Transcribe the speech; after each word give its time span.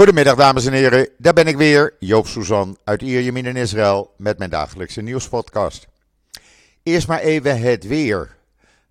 Goedemiddag 0.00 0.36
dames 0.36 0.66
en 0.66 0.72
heren, 0.72 1.08
daar 1.18 1.32
ben 1.32 1.46
ik 1.46 1.56
weer, 1.56 1.96
Joop 1.98 2.26
Suzan 2.26 2.78
uit 2.84 3.02
Ierjemien 3.02 3.46
in 3.46 3.56
Israël 3.56 4.14
met 4.16 4.38
mijn 4.38 4.50
dagelijkse 4.50 5.00
nieuwspodcast. 5.00 5.86
Eerst 6.82 7.08
maar 7.08 7.20
even 7.20 7.60
het 7.60 7.86
weer, 7.86 8.36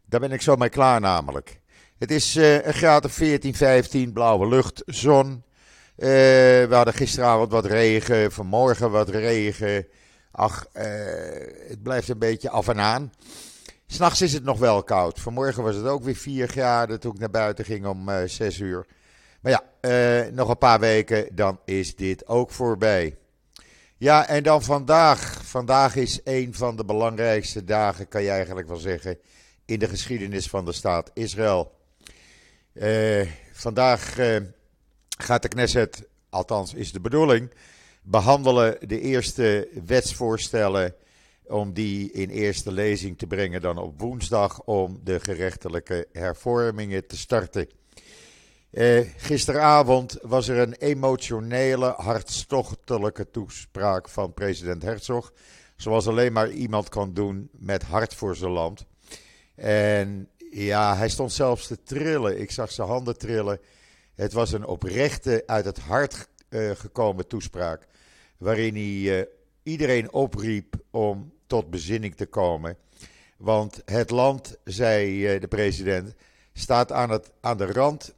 daar 0.06 0.20
ben 0.20 0.32
ik 0.32 0.42
zo 0.42 0.56
mee 0.56 0.70
klaar 0.70 1.00
namelijk. 1.00 1.60
Het 1.98 2.12
is 2.12 2.36
uh, 2.36 2.66
een 2.66 2.74
graad 2.74 3.06
of 3.06 3.12
14, 3.12 3.56
15, 3.56 4.14
blauwe 4.14 4.48
lucht, 4.48 4.84
zon. 4.86 5.28
Uh, 5.28 5.44
we 5.98 6.70
hadden 6.72 6.94
gisteravond 6.94 7.52
wat 7.52 7.66
regen, 7.66 8.32
vanmorgen 8.32 8.92
wat 8.92 9.10
regen. 9.10 9.88
Ach, 10.32 10.66
uh, 10.74 10.84
het 11.68 11.84
blijft 11.84 12.10
een 12.10 12.20
beetje 12.20 12.50
af 12.50 12.68
en 12.68 12.80
aan. 12.80 13.14
S'nachts 13.88 14.22
is 14.22 14.34
het 14.34 14.44
nog 14.44 14.60
wel 14.60 14.84
koud. 14.84 15.20
Vanmorgen 15.20 15.64
was 15.64 15.76
het 15.76 15.86
ook 15.86 16.04
weer 16.04 16.16
4 16.16 16.48
graden 16.48 17.00
toen 17.00 17.14
ik 17.14 17.20
naar 17.20 17.30
buiten 17.30 17.66
ging 17.66 17.86
om 17.86 18.10
6 18.26 18.60
uur. 18.60 18.86
Maar 19.42 19.52
ja, 19.52 19.64
uh, 20.26 20.32
nog 20.32 20.50
een 20.50 20.58
paar 20.58 20.80
weken, 20.80 21.36
dan 21.36 21.60
is 21.66 21.96
dit 21.96 22.28
ook 22.28 22.52
voorbij. 22.52 23.18
Ja, 23.98 24.28
en 24.28 24.44
dan 24.44 24.64
vandaag. 24.64 25.46
Vandaag 25.46 25.96
is 25.96 26.20
een 26.24 26.54
van 26.54 26.76
de 26.76 26.86
belangrijkste 26.86 27.64
dagen, 27.64 28.08
kan 28.08 28.24
je 28.24 28.30
eigenlijk 28.30 28.68
wel 28.68 28.78
zeggen, 28.78 29.18
in 29.66 29.80
de 29.80 29.88
geschiedenis 29.88 30.48
van 30.48 30.66
de 30.66 30.72
staat 30.72 31.12
Israël. 31.14 31.72
Uh, 32.74 33.28
vandaag 33.52 34.20
uh, 34.20 34.38
gaat 35.18 35.42
de 35.42 35.48
Knesset, 35.48 36.08
althans 36.30 36.74
is 36.74 36.92
de 36.92 37.00
bedoeling, 37.00 37.52
behandelen 38.02 38.78
de 38.88 39.02
eerste 39.02 39.68
wetsvoorstellen 39.86 40.96
om 41.48 41.74
die 41.74 42.12
in 42.12 42.30
eerste 42.30 42.72
lezing 42.72 43.18
te 43.18 43.28
brengen 43.28 43.62
dan 43.62 43.78
op 43.78 44.00
woensdag 44.00 44.64
om 44.64 45.00
de 45.04 45.20
gerechtelijke 45.20 46.08
hervormingen 46.12 47.08
te 47.08 47.18
starten. 47.18 47.68
Eh, 48.70 49.08
gisteravond 49.18 50.18
was 50.22 50.48
er 50.48 50.58
een 50.58 50.74
emotionele, 50.74 51.94
hartstochtelijke 51.98 53.30
toespraak 53.30 54.10
van 54.10 54.34
president 54.34 54.82
Herzog. 54.82 55.34
Zoals 55.76 56.08
alleen 56.08 56.34
maar 56.34 56.50
iemand 56.50 56.90
kan 56.90 57.14
doen 57.14 57.50
met 57.52 57.84
hart 57.84 58.16
voor 58.16 58.36
zijn 58.36 58.52
land. 58.52 58.86
En 59.56 60.30
ja, 60.52 60.98
hij 60.98 61.10
stond 61.10 61.32
zelfs 61.32 61.68
te 61.68 61.84
trillen. 61.84 62.40
Ik 62.40 62.52
zag 62.52 62.72
zijn 62.72 62.88
handen 62.88 63.18
trillen. 63.18 63.60
Het 64.16 64.34
was 64.34 64.52
een 64.52 64.66
oprechte, 64.66 65.44
uit 65.46 65.66
het 65.66 65.80
hart 65.80 66.28
uh, 66.50 66.72
gekomen 66.72 67.28
toespraak. 67.28 67.88
Waarin 68.38 68.74
hij 68.74 69.20
uh, 69.20 69.26
iedereen 69.64 70.12
opriep 70.12 70.76
om 70.92 71.34
tot 71.48 71.70
bezinning 71.70 72.16
te 72.16 72.26
komen. 72.26 72.78
Want 73.38 73.82
het 73.86 74.10
land, 74.10 74.58
zei 74.64 75.40
de 75.40 75.48
president, 75.48 76.14
staat 76.54 76.92
aan, 76.92 77.10
het, 77.10 77.32
aan 77.42 77.58
de 77.58 77.72
rand 77.72 78.14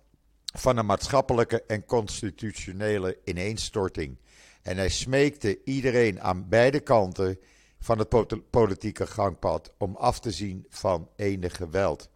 van 0.53 0.77
een 0.77 0.85
maatschappelijke 0.85 1.63
en 1.67 1.85
constitutionele 1.85 3.17
ineenstorting. 3.23 4.17
En 4.61 4.77
hij 4.77 4.89
smeekte 4.89 5.59
iedereen 5.63 6.21
aan 6.21 6.49
beide 6.49 6.79
kanten 6.79 7.39
van 7.79 7.99
het 7.99 8.49
politieke 8.49 9.07
gangpad 9.07 9.73
om 9.77 9.95
af 9.95 10.19
te 10.19 10.31
zien 10.31 10.65
van 10.69 11.09
enig 11.15 11.55
geweld. 11.55 12.09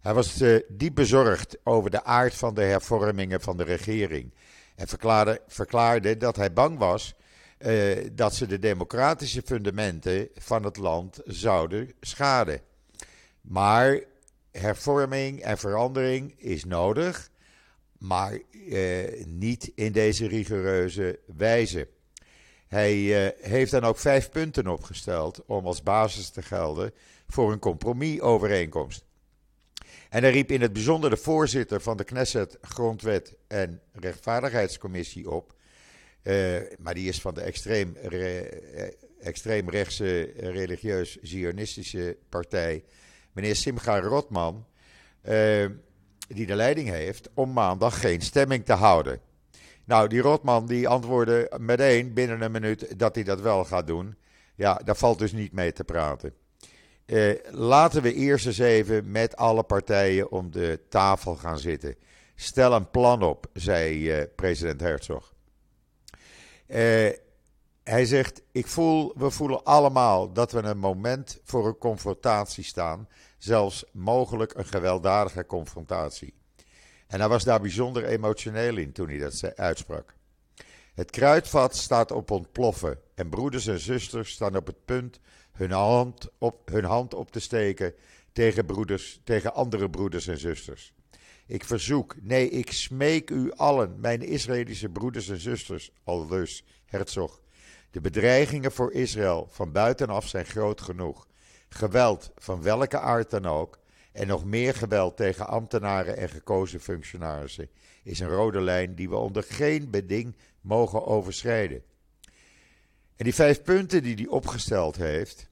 Hij 0.00 0.14
was 0.14 0.40
uh, 0.40 0.60
diep 0.68 0.94
bezorgd 0.94 1.56
over 1.64 1.90
de 1.90 2.04
aard 2.04 2.34
van 2.34 2.54
de 2.54 2.62
hervormingen 2.62 3.40
van 3.40 3.56
de 3.56 3.64
regering 3.64 4.34
en 4.76 4.88
verklaarde, 4.88 5.40
verklaarde 5.46 6.16
dat 6.16 6.36
hij 6.36 6.52
bang 6.52 6.78
was 6.78 7.14
uh, 7.58 7.96
dat 8.12 8.34
ze 8.34 8.46
de 8.46 8.58
democratische 8.58 9.42
fundamenten 9.44 10.28
van 10.34 10.64
het 10.64 10.76
land 10.76 11.20
zouden 11.24 11.92
schaden. 12.00 12.60
Maar 13.40 14.00
hervorming 14.50 15.40
en 15.40 15.58
verandering 15.58 16.34
is 16.38 16.64
nodig 16.64 17.30
maar 18.06 18.40
eh, 18.70 19.24
niet 19.24 19.72
in 19.74 19.92
deze 19.92 20.26
rigoureuze 20.26 21.18
wijze. 21.36 21.88
Hij 22.68 23.26
eh, 23.26 23.50
heeft 23.50 23.70
dan 23.70 23.84
ook 23.84 23.98
vijf 23.98 24.30
punten 24.30 24.66
opgesteld 24.66 25.44
om 25.46 25.66
als 25.66 25.82
basis 25.82 26.30
te 26.30 26.42
gelden 26.42 26.92
voor 27.28 27.52
een 27.52 27.58
compromisovereenkomst. 27.58 29.04
En 30.08 30.22
hij 30.22 30.32
riep 30.32 30.50
in 30.50 30.60
het 30.60 30.72
bijzonder 30.72 31.10
de 31.10 31.16
voorzitter 31.16 31.80
van 31.80 31.96
de 31.96 32.04
Knesset 32.04 32.58
Grondwet 32.60 33.36
en 33.46 33.80
Rechtvaardigheidscommissie 33.92 35.30
op, 35.30 35.54
uh, 36.22 36.56
maar 36.78 36.94
die 36.94 37.08
is 37.08 37.20
van 37.20 37.34
de 37.34 37.40
extreem, 37.40 37.96
re, 38.02 38.38
eh, 38.38 38.92
extreemrechtse 39.20 40.32
religieus-zionistische 40.36 42.16
partij, 42.28 42.84
meneer 43.32 43.56
Simcha 43.56 44.00
Rotman. 44.00 44.66
Die 46.26 46.46
de 46.46 46.54
leiding 46.54 46.88
heeft, 46.88 47.28
om 47.34 47.52
maandag 47.52 48.00
geen 48.00 48.20
stemming 48.20 48.64
te 48.64 48.72
houden. 48.72 49.20
Nou, 49.84 50.08
die 50.08 50.20
Rotman 50.20 50.66
die 50.66 50.88
antwoordde 50.88 51.52
meteen 51.58 52.12
binnen 52.12 52.40
een 52.40 52.50
minuut 52.50 52.98
dat 52.98 53.14
hij 53.14 53.24
dat 53.24 53.40
wel 53.40 53.64
gaat 53.64 53.86
doen. 53.86 54.16
Ja, 54.54 54.80
daar 54.84 54.96
valt 54.96 55.18
dus 55.18 55.32
niet 55.32 55.52
mee 55.52 55.72
te 55.72 55.84
praten. 55.84 56.34
Eh, 57.06 57.34
laten 57.50 58.02
we 58.02 58.14
eerst 58.14 58.46
eens 58.46 58.58
even 58.58 59.10
met 59.10 59.36
alle 59.36 59.62
partijen 59.62 60.30
om 60.30 60.50
de 60.50 60.80
tafel 60.88 61.36
gaan 61.36 61.58
zitten. 61.58 61.94
Stel 62.34 62.72
een 62.72 62.90
plan 62.90 63.22
op, 63.22 63.46
zei 63.52 64.10
eh, 64.10 64.26
president 64.36 64.80
Herzog. 64.80 65.34
Eh, 66.66 67.10
hij 67.84 68.04
zegt: 68.04 68.42
Ik 68.52 68.66
voel, 68.66 69.12
we 69.16 69.30
voelen 69.30 69.64
allemaal 69.64 70.32
dat 70.32 70.52
we 70.52 70.62
een 70.62 70.78
moment 70.78 71.40
voor 71.44 71.66
een 71.66 71.78
confrontatie 71.78 72.64
staan 72.64 73.08
zelfs 73.38 73.84
mogelijk 73.92 74.54
een 74.54 74.66
gewelddadige 74.66 75.46
confrontatie. 75.46 76.34
En 77.06 77.20
hij 77.20 77.28
was 77.28 77.44
daar 77.44 77.60
bijzonder 77.60 78.04
emotioneel 78.04 78.76
in 78.76 78.92
toen 78.92 79.08
hij 79.08 79.18
dat 79.18 79.56
uitsprak. 79.56 80.14
Het 80.94 81.10
kruidvat 81.10 81.76
staat 81.76 82.10
op 82.10 82.30
ontploffen 82.30 82.98
en 83.14 83.28
broeders 83.28 83.66
en 83.66 83.80
zusters 83.80 84.32
staan 84.32 84.56
op 84.56 84.66
het 84.66 84.84
punt 84.84 85.20
hun 85.52 85.70
hand 85.70 86.28
op, 86.38 86.68
hun 86.68 86.84
hand 86.84 87.14
op 87.14 87.30
te 87.30 87.40
steken 87.40 87.94
tegen, 88.32 88.66
broeders, 88.66 89.20
tegen 89.24 89.54
andere 89.54 89.90
broeders 89.90 90.26
en 90.26 90.38
zusters. 90.38 90.94
Ik 91.46 91.64
verzoek, 91.64 92.16
nee, 92.22 92.50
ik 92.50 92.72
smeek 92.72 93.30
u 93.30 93.52
allen, 93.52 94.00
mijn 94.00 94.22
Israëlische 94.22 94.88
broeders 94.88 95.28
en 95.28 95.40
zusters, 95.40 95.90
al 96.04 96.26
dus, 96.26 96.64
Herzog. 96.86 97.40
De 97.90 98.00
bedreigingen 98.00 98.72
voor 98.72 98.92
Israël 98.92 99.48
van 99.50 99.72
buitenaf 99.72 100.28
zijn 100.28 100.44
groot 100.44 100.80
genoeg. 100.80 101.26
Geweld 101.68 102.32
van 102.36 102.62
welke 102.62 102.98
aard 102.98 103.30
dan 103.30 103.46
ook, 103.46 103.78
en 104.12 104.26
nog 104.26 104.44
meer 104.44 104.74
geweld 104.74 105.16
tegen 105.16 105.46
ambtenaren 105.46 106.16
en 106.16 106.28
gekozen 106.28 106.80
functionarissen, 106.80 107.70
is 108.02 108.20
een 108.20 108.28
rode 108.28 108.60
lijn 108.60 108.94
die 108.94 109.08
we 109.08 109.16
onder 109.16 109.42
geen 109.42 109.90
beding 109.90 110.36
mogen 110.60 111.06
overschrijden. 111.06 111.82
En 113.16 113.24
die 113.24 113.34
vijf 113.34 113.62
punten 113.62 114.02
die 114.02 114.14
hij 114.14 114.26
opgesteld 114.26 114.96
heeft, 114.96 115.50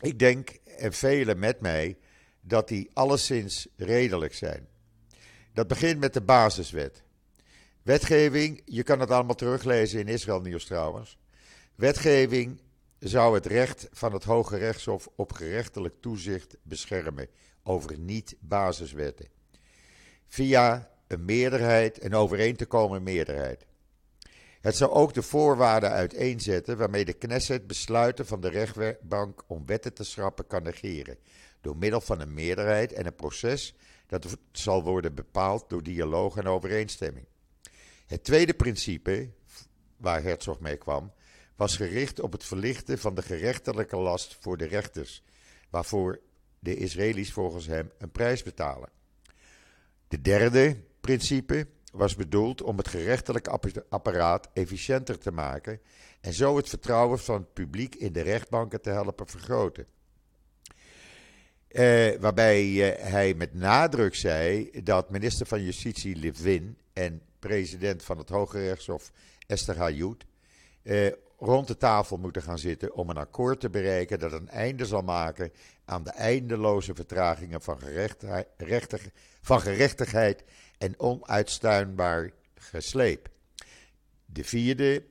ik 0.00 0.18
denk, 0.18 0.48
en 0.76 0.92
velen 0.92 1.38
met 1.38 1.60
mij, 1.60 1.98
dat 2.40 2.68
die 2.68 2.90
alleszins 2.92 3.68
redelijk 3.76 4.34
zijn. 4.34 4.68
Dat 5.52 5.68
begint 5.68 6.00
met 6.00 6.14
de 6.14 6.20
basiswet. 6.20 7.02
Wetgeving, 7.82 8.62
je 8.64 8.82
kan 8.82 9.00
het 9.00 9.10
allemaal 9.10 9.34
teruglezen 9.34 10.00
in 10.00 10.08
Israël 10.08 10.40
Nieuws 10.40 10.64
trouwens. 10.64 11.18
Wetgeving 11.74 12.60
zou 13.00 13.34
het 13.34 13.46
recht 13.46 13.88
van 13.92 14.12
het 14.12 14.24
Hoge 14.24 14.56
Rechtshof 14.56 15.08
op 15.16 15.32
gerechtelijk 15.32 15.94
toezicht 16.00 16.56
beschermen 16.62 17.28
over 17.62 17.98
niet-basiswetten. 17.98 19.28
Via 20.28 20.90
een 21.06 21.24
meerderheid, 21.24 22.04
een 22.04 22.14
overeen 22.14 22.56
te 22.56 22.66
komen 22.66 23.02
meerderheid. 23.02 23.66
Het 24.60 24.76
zou 24.76 24.90
ook 24.90 25.14
de 25.14 25.22
voorwaarden 25.22 25.90
uiteenzetten 25.90 26.76
waarmee 26.76 27.04
de 27.04 27.12
Knesset 27.12 27.66
besluiten 27.66 28.26
van 28.26 28.40
de 28.40 28.48
rechtbank 28.48 29.44
om 29.46 29.66
wetten 29.66 29.94
te 29.94 30.04
schrappen 30.04 30.46
kan 30.46 30.62
negeren. 30.62 31.16
Door 31.60 31.76
middel 31.76 32.00
van 32.00 32.20
een 32.20 32.34
meerderheid 32.34 32.92
en 32.92 33.06
een 33.06 33.14
proces 33.14 33.74
dat 34.06 34.38
zal 34.52 34.82
worden 34.82 35.14
bepaald 35.14 35.68
door 35.68 35.82
dialoog 35.82 36.36
en 36.36 36.46
overeenstemming. 36.46 37.26
Het 38.06 38.24
tweede 38.24 38.54
principe, 38.54 39.30
waar 39.96 40.22
Herzog 40.22 40.60
mee 40.60 40.76
kwam, 40.76 41.12
was 41.60 41.76
gericht 41.76 42.20
op 42.20 42.32
het 42.32 42.44
verlichten 42.44 42.98
van 42.98 43.14
de 43.14 43.22
gerechtelijke 43.22 43.96
last 43.96 44.36
voor 44.40 44.56
de 44.56 44.66
rechters, 44.66 45.22
waarvoor 45.70 46.20
de 46.58 46.76
Israëli's 46.76 47.32
volgens 47.32 47.66
hem 47.66 47.90
een 47.98 48.10
prijs 48.10 48.42
betalen. 48.42 48.88
De 50.08 50.20
derde 50.20 50.76
principe 51.00 51.66
was 51.92 52.14
bedoeld 52.16 52.62
om 52.62 52.76
het 52.76 52.88
gerechtelijk 52.88 53.48
apparaat 53.88 54.48
efficiënter 54.52 55.18
te 55.18 55.30
maken 55.32 55.80
en 56.20 56.32
zo 56.32 56.56
het 56.56 56.68
vertrouwen 56.68 57.18
van 57.18 57.40
het 57.40 57.52
publiek 57.52 57.94
in 57.94 58.12
de 58.12 58.22
rechtbanken 58.22 58.80
te 58.80 58.90
helpen 58.90 59.26
vergroten. 59.26 59.86
Eh, 61.68 62.18
waarbij 62.20 62.94
eh, 62.94 63.10
hij 63.10 63.34
met 63.34 63.54
nadruk 63.54 64.14
zei 64.14 64.70
dat 64.84 65.10
minister 65.10 65.46
van 65.46 65.64
Justitie 65.64 66.16
Levin 66.16 66.78
en 66.92 67.22
president 67.38 68.02
van 68.02 68.18
het 68.18 68.28
Hoge 68.28 68.58
Rechtshof 68.58 69.12
Esther 69.46 69.76
Hayut 69.76 70.24
eh, 70.82 71.12
rond 71.40 71.66
de 71.66 71.76
tafel 71.76 72.16
moeten 72.16 72.42
gaan 72.42 72.58
zitten 72.58 72.94
om 72.94 73.10
een 73.10 73.16
akkoord 73.16 73.60
te 73.60 73.70
bereiken 73.70 74.18
dat 74.18 74.32
een 74.32 74.48
einde 74.48 74.86
zal 74.86 75.02
maken 75.02 75.52
aan 75.84 76.04
de 76.04 76.10
eindeloze 76.10 76.94
vertragingen 76.94 77.62
van, 77.62 77.78
van 79.40 79.60
gerechtigheid 79.60 80.44
en 80.78 81.00
onuitstuinbaar 81.00 82.30
gesleep. 82.54 83.28
De 84.24 84.44
vierde 84.44 85.04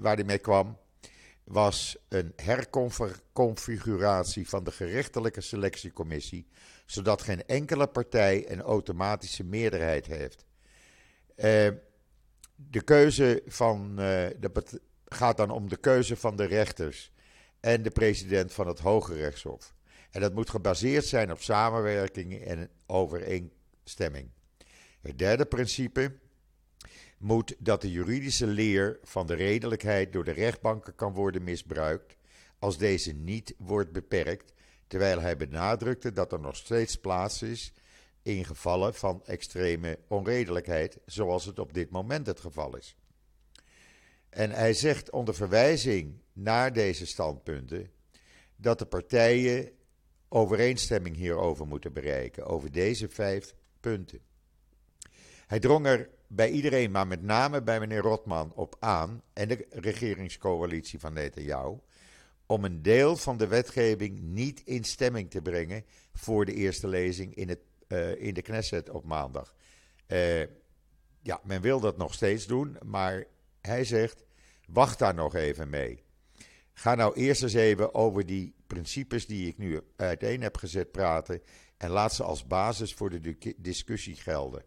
waar 0.00 0.14
hij 0.14 0.24
mee 0.24 0.38
kwam 0.38 0.78
was 1.44 1.96
een 2.08 2.32
herconfiguratie 2.36 4.48
van 4.48 4.64
de 4.64 4.70
gerechtelijke 4.70 5.40
selectiecommissie, 5.40 6.46
zodat 6.86 7.22
geen 7.22 7.46
enkele 7.46 7.86
partij 7.86 8.50
een 8.50 8.60
automatische 8.60 9.44
meerderheid 9.44 10.06
heeft. 10.06 10.44
Uh, 11.36 11.44
de 12.54 12.82
keuze 12.84 13.42
van, 13.46 13.90
uh, 13.90 14.26
de, 14.40 14.80
gaat 15.14 15.36
dan 15.36 15.50
om 15.50 15.68
de 15.68 15.76
keuze 15.76 16.16
van 16.16 16.36
de 16.36 16.44
rechters 16.44 17.12
en 17.60 17.82
de 17.82 17.90
president 17.90 18.52
van 18.52 18.66
het 18.66 18.78
Hoge 18.78 19.14
Rechtshof. 19.14 19.74
En 20.10 20.20
dat 20.20 20.34
moet 20.34 20.50
gebaseerd 20.50 21.04
zijn 21.04 21.32
op 21.32 21.40
samenwerking 21.40 22.44
en 22.44 22.70
overeenstemming. 22.86 24.30
Het 25.00 25.18
derde 25.18 25.46
principe 25.46 26.18
moet 27.18 27.54
dat 27.58 27.80
de 27.80 27.90
juridische 27.90 28.46
leer 28.46 28.98
van 29.02 29.26
de 29.26 29.34
redelijkheid 29.34 30.12
door 30.12 30.24
de 30.24 30.30
rechtbanken 30.30 30.94
kan 30.94 31.12
worden 31.12 31.44
misbruikt 31.44 32.16
als 32.58 32.78
deze 32.78 33.12
niet 33.12 33.54
wordt 33.58 33.92
beperkt, 33.92 34.52
terwijl 34.86 35.20
hij 35.20 35.36
benadrukte 35.36 36.12
dat 36.12 36.32
er 36.32 36.40
nog 36.40 36.56
steeds 36.56 36.96
plaats 36.96 37.42
is 37.42 37.72
in 38.22 38.44
gevallen 38.44 38.94
van 38.94 39.24
extreme 39.24 39.98
onredelijkheid, 40.08 40.98
zoals 41.06 41.44
het 41.44 41.58
op 41.58 41.74
dit 41.74 41.90
moment 41.90 42.26
het 42.26 42.40
geval 42.40 42.76
is. 42.76 42.96
En 44.30 44.50
hij 44.50 44.72
zegt 44.72 45.10
onder 45.10 45.34
verwijzing 45.34 46.20
naar 46.32 46.72
deze 46.72 47.06
standpunten 47.06 47.90
dat 48.56 48.78
de 48.78 48.86
partijen 48.86 49.70
overeenstemming 50.28 51.16
hierover 51.16 51.66
moeten 51.66 51.92
bereiken, 51.92 52.46
over 52.46 52.72
deze 52.72 53.08
vijf 53.08 53.54
punten. 53.80 54.20
Hij 55.46 55.58
drong 55.58 55.86
er 55.86 56.08
bij 56.26 56.50
iedereen, 56.50 56.90
maar 56.90 57.06
met 57.06 57.22
name 57.22 57.62
bij 57.62 57.80
meneer 57.80 58.00
Rotman 58.00 58.52
op 58.54 58.76
aan 58.78 59.22
en 59.32 59.48
de 59.48 59.66
regeringscoalitie 59.70 61.00
van 61.00 61.12
Netanyahu 61.12 61.78
om 62.46 62.64
een 62.64 62.82
deel 62.82 63.16
van 63.16 63.36
de 63.36 63.46
wetgeving 63.46 64.20
niet 64.20 64.62
in 64.64 64.84
stemming 64.84 65.30
te 65.30 65.42
brengen 65.42 65.84
voor 66.12 66.44
de 66.44 66.54
eerste 66.54 66.88
lezing 66.88 67.34
in, 67.34 67.48
het, 67.48 67.60
uh, 67.88 68.22
in 68.22 68.34
de 68.34 68.42
Knesset 68.42 68.90
op 68.90 69.04
maandag. 69.04 69.54
Uh, 70.08 70.40
ja, 71.22 71.40
men 71.44 71.60
wil 71.60 71.80
dat 71.80 71.96
nog 71.96 72.14
steeds 72.14 72.46
doen, 72.46 72.76
maar 72.84 73.26
hij 73.60 73.84
zegt: 73.84 74.24
wacht 74.66 74.98
daar 74.98 75.14
nog 75.14 75.34
even 75.34 75.70
mee. 75.70 76.02
Ga 76.72 76.94
nou 76.94 77.14
eerst 77.14 77.42
eens 77.42 77.54
even 77.54 77.94
over 77.94 78.26
die 78.26 78.54
principes 78.66 79.26
die 79.26 79.48
ik 79.48 79.58
nu 79.58 79.80
uiteen 79.96 80.42
heb 80.42 80.56
gezet 80.56 80.92
praten 80.92 81.42
en 81.76 81.90
laat 81.90 82.14
ze 82.14 82.22
als 82.22 82.46
basis 82.46 82.94
voor 82.94 83.10
de 83.10 83.36
discussie 83.56 84.14
gelden. 84.14 84.62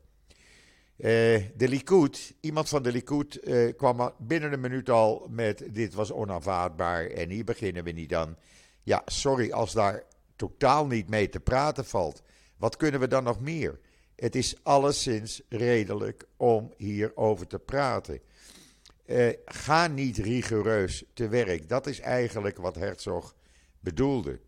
Uh, 0.97 1.09
de 1.55 1.67
Likud, 1.67 2.35
iemand 2.39 2.69
van 2.69 2.83
de 2.83 2.91
Likud 2.91 3.39
uh, 3.43 3.73
kwam 3.75 4.13
binnen 4.19 4.53
een 4.53 4.59
minuut 4.59 4.89
al 4.89 5.27
met 5.29 5.67
dit 5.71 5.93
was 5.93 6.11
onaanvaardbaar 6.11 7.05
en 7.05 7.29
hier 7.29 7.43
beginnen 7.43 7.83
we 7.83 7.91
niet 7.91 8.15
aan. 8.15 8.37
Ja, 8.83 9.01
sorry 9.05 9.51
als 9.51 9.73
daar 9.73 10.03
totaal 10.35 10.87
niet 10.87 11.09
mee 11.09 11.29
te 11.29 11.39
praten 11.39 11.85
valt. 11.85 12.21
Wat 12.57 12.77
kunnen 12.77 12.99
we 12.99 13.07
dan 13.07 13.23
nog 13.23 13.39
meer? 13.39 13.79
Het 14.15 14.35
is 14.35 14.55
alleszins 14.63 15.41
redelijk 15.49 16.25
om 16.37 16.73
hierover 16.77 17.47
te 17.47 17.59
praten. 17.59 18.19
Uh, 19.05 19.29
ga 19.45 19.87
niet 19.87 20.17
rigoureus 20.17 21.03
te 21.13 21.27
werk. 21.27 21.69
Dat 21.69 21.87
is 21.87 21.99
eigenlijk 21.99 22.57
wat 22.57 22.75
Herzog 22.75 23.35
bedoelde. 23.79 24.39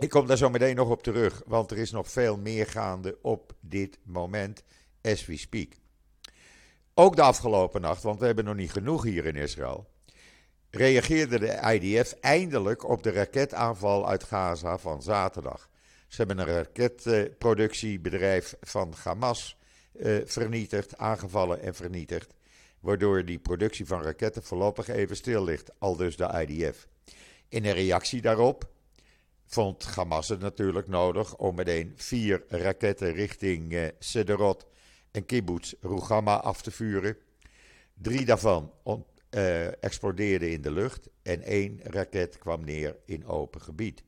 Ik 0.00 0.08
kom 0.08 0.26
daar 0.26 0.36
zo 0.36 0.50
meteen 0.50 0.76
nog 0.76 0.88
op 0.88 1.02
terug, 1.02 1.42
want 1.46 1.70
er 1.70 1.78
is 1.78 1.90
nog 1.90 2.10
veel 2.10 2.36
meer 2.36 2.66
gaande 2.66 3.18
op 3.22 3.52
dit 3.60 3.98
moment, 4.02 4.62
as 5.02 5.26
we 5.26 5.36
speak. 5.36 5.72
Ook 6.94 7.16
de 7.16 7.22
afgelopen 7.22 7.80
nacht, 7.80 8.02
want 8.02 8.20
we 8.20 8.26
hebben 8.26 8.44
nog 8.44 8.54
niet 8.54 8.72
genoeg 8.72 9.02
hier 9.02 9.26
in 9.26 9.36
Israël, 9.36 9.90
reageerde 10.70 11.38
de 11.38 11.78
IDF 11.80 12.12
eindelijk 12.12 12.88
op 12.88 13.02
de 13.02 13.10
raketaanval 13.10 14.08
uit 14.08 14.24
Gaza 14.24 14.78
van 14.78 15.02
zaterdag. 15.02 15.68
Ze 16.08 16.16
hebben 16.16 16.38
een 16.38 16.54
raketproductiebedrijf 16.54 18.54
van 18.60 18.94
Hamas 19.02 19.56
eh, 19.98 20.16
vernietigd, 20.24 20.96
aangevallen 20.96 21.60
en 21.60 21.74
vernietigd, 21.74 22.34
waardoor 22.80 23.24
die 23.24 23.38
productie 23.38 23.86
van 23.86 24.02
raketten 24.02 24.42
voorlopig 24.42 24.88
even 24.88 25.16
stil 25.16 25.44
ligt, 25.44 25.70
al 25.78 25.96
dus 25.96 26.16
de 26.16 26.46
IDF. 26.46 26.88
In 27.48 27.64
een 27.64 27.72
reactie 27.72 28.20
daarop 28.20 28.70
vond 29.46 29.84
Hamas 29.84 30.28
het 30.28 30.40
natuurlijk 30.40 30.88
nodig 30.88 31.36
om 31.36 31.54
meteen 31.54 31.92
vier 31.96 32.44
raketten 32.48 33.12
richting 33.12 33.72
uh, 33.72 33.88
Sederot 33.98 34.66
en 35.10 35.26
kibbutz 35.26 35.72
Rugama 35.80 36.36
af 36.36 36.62
te 36.62 36.70
vuren. 36.70 37.16
Drie 37.94 38.24
daarvan 38.24 38.72
uh, 39.30 39.82
explodeerden 39.82 40.50
in 40.50 40.62
de 40.62 40.70
lucht 40.70 41.08
en 41.22 41.42
één 41.42 41.80
raket 41.82 42.38
kwam 42.38 42.64
neer 42.64 42.96
in 43.04 43.26
open 43.26 43.60
gebied. 43.60 44.02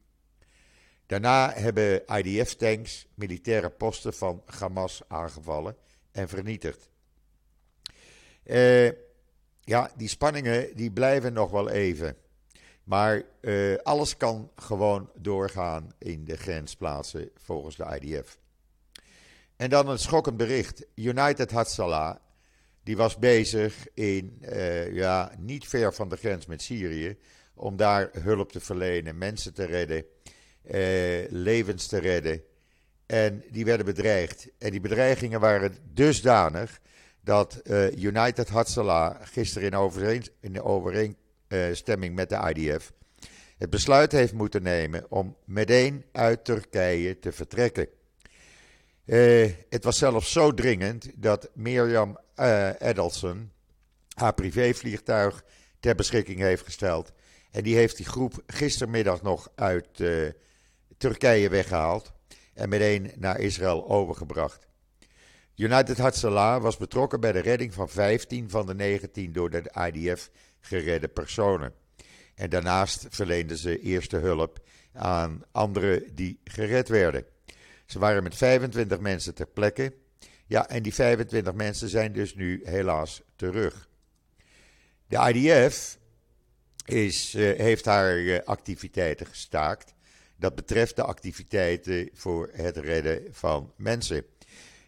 Daarna 1.07 1.53
hebben 1.53 2.03
IDF-tanks 2.07 3.07
militaire 3.15 3.71
posten 3.71 4.15
van 4.15 4.43
Hamas 4.47 5.03
aangevallen 5.09 5.77
en 6.13 6.29
vernietigd. 6.29 6.92
Uh, 8.44 8.91
ja, 9.61 9.91
die 9.97 10.09
spanningen 10.09 10.77
die 10.77 10.91
blijven 10.91 11.33
nog 11.33 11.50
wel 11.50 11.71
even. 11.71 12.17
Maar 12.85 13.23
uh, 13.41 13.77
alles 13.77 14.17
kan 14.17 14.50
gewoon 14.56 15.11
doorgaan 15.19 15.93
in 15.99 16.25
de 16.25 16.37
grensplaatsen 16.37 17.31
volgens 17.37 17.77
de 17.77 17.99
IDF. 18.00 18.39
En 19.56 19.71
dan 19.71 19.89
een 19.89 19.99
schokkend 19.99 20.37
bericht. 20.37 20.85
United 20.94 21.50
Hatzalah, 21.50 22.17
die 22.83 22.97
was 22.97 23.19
bezig 23.19 23.87
in, 23.94 24.39
uh, 24.41 24.95
ja, 24.95 25.33
niet 25.38 25.69
ver 25.69 25.95
van 25.95 26.09
de 26.09 26.17
grens 26.17 26.47
met 26.47 26.62
Syrië, 26.62 27.19
om 27.55 27.77
daar 27.77 28.11
hulp 28.12 28.53
te 28.53 28.61
verlenen, 28.61 29.19
mensen 29.19 29.55
te 29.55 29.65
redden, 29.65 30.05
levens 31.31 31.87
te 31.87 31.99
redden. 31.99 32.43
En 33.06 33.45
die 33.50 33.65
werden 33.65 33.87
bedreigd. 33.87 34.49
En 34.59 34.71
die 34.71 34.81
bedreigingen 34.81 35.41
waren 35.41 35.77
dusdanig 35.93 36.81
dat 37.25 37.63
United 37.99 38.49
Hatzalah 38.49 39.17
gisteren 39.23 39.69
in, 39.69 39.77
overeen, 39.77 40.25
in 40.41 40.63
overeen, 40.63 41.17
uh, 41.49 41.65
stemming 41.73 42.15
met 42.15 42.29
de 42.29 42.53
IDF 42.55 42.93
het 43.63 43.71
besluit 43.71 44.13
heeft 44.13 44.33
moeten 44.33 44.63
nemen 44.63 45.11
om 45.11 45.37
meteen 45.45 46.05
uit 46.13 46.45
Turkije 46.45 47.19
te 47.19 47.33
vertrekken. 47.33 47.89
Uh, 49.05 49.51
het 49.69 49.85
was 49.85 49.99
zelfs 49.99 50.33
zo 50.33 50.55
dringend 50.55 51.11
dat 51.17 51.51
Mirjam 51.55 52.19
uh, 52.37 52.69
Edelson 52.79 53.52
haar 54.14 54.35
privévliegtuig 54.35 55.45
ter 55.81 55.95
beschikking 55.95 56.41
heeft 56.41 56.64
gesteld. 56.64 57.12
En 57.50 57.62
die 57.62 57.76
heeft 57.76 57.97
die 57.97 58.07
groep 58.07 58.43
gistermiddag 58.47 59.23
nog 59.23 59.49
uit 59.55 59.88
Turkije 60.97 61.49
weggehaald 61.49 62.12
en 62.55 62.69
meteen 62.69 63.12
naar 63.17 63.41
Israël 63.41 63.88
overgebracht. 63.88 64.67
United 65.56 65.99
Hatzalah 65.99 66.62
was 66.62 66.76
betrokken 66.76 67.21
bij 67.21 67.32
de 67.32 67.38
redding 67.38 67.75
van 67.75 67.88
15 67.88 68.50
van 68.50 68.66
de 68.66 68.75
19 68.75 69.32
door 69.32 69.50
de 69.50 69.90
IDF 69.92 70.30
geredde 70.61 71.09
personen. 71.09 71.75
En 72.35 72.50
daarnaast 72.50 73.06
verleenden 73.11 73.56
ze 73.56 73.80
eerste 73.80 74.16
hulp 74.16 74.64
aan 74.92 75.42
anderen 75.50 76.14
die 76.14 76.40
gered 76.44 76.88
werden. 76.88 77.25
Ze 77.87 77.99
waren 77.99 78.23
met 78.23 78.37
25 78.37 79.00
mensen 79.00 79.35
ter 79.35 79.47
plekke. 79.47 79.94
Ja, 80.47 80.68
en 80.68 80.82
die 80.82 80.94
25 80.94 81.54
mensen 81.54 81.88
zijn 81.88 82.12
dus 82.12 82.35
nu 82.35 82.61
helaas 82.64 83.23
terug. 83.37 83.88
De 85.06 85.32
IDF 85.32 85.99
is, 86.85 87.35
uh, 87.35 87.59
heeft 87.59 87.85
haar 87.85 88.18
uh, 88.18 88.38
activiteiten 88.44 89.26
gestaakt. 89.26 89.94
Dat 90.37 90.54
betreft 90.54 90.97
de 90.97 91.02
activiteiten 91.02 92.11
voor 92.12 92.50
het 92.52 92.76
redden 92.76 93.23
van 93.30 93.73
mensen. 93.76 94.25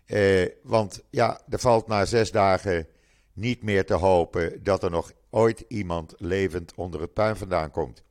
Uh, 0.06 0.46
want 0.62 1.02
ja, 1.10 1.40
er 1.48 1.58
valt 1.58 1.86
na 1.86 2.04
zes 2.04 2.30
dagen 2.30 2.86
niet 3.32 3.62
meer 3.62 3.86
te 3.86 3.94
hopen 3.94 4.62
dat 4.62 4.82
er 4.82 4.90
nog 4.90 5.12
ooit 5.30 5.64
iemand 5.68 6.14
levend 6.16 6.72
onder 6.74 7.00
het 7.00 7.12
puin 7.12 7.36
vandaan 7.36 7.70
komt. 7.70 8.02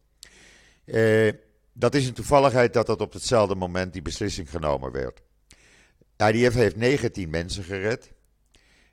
Uh, 0.85 1.31
dat 1.73 1.95
is 1.95 2.07
een 2.07 2.13
toevalligheid 2.13 2.73
dat 2.73 2.85
dat 2.85 3.01
op 3.01 3.13
hetzelfde 3.13 3.55
moment 3.55 3.93
die 3.93 4.01
beslissing 4.01 4.49
genomen 4.49 4.91
werd. 4.91 5.21
IDF 6.17 6.53
heeft 6.53 6.75
19 6.75 7.29
mensen 7.29 7.63
gered. 7.63 8.11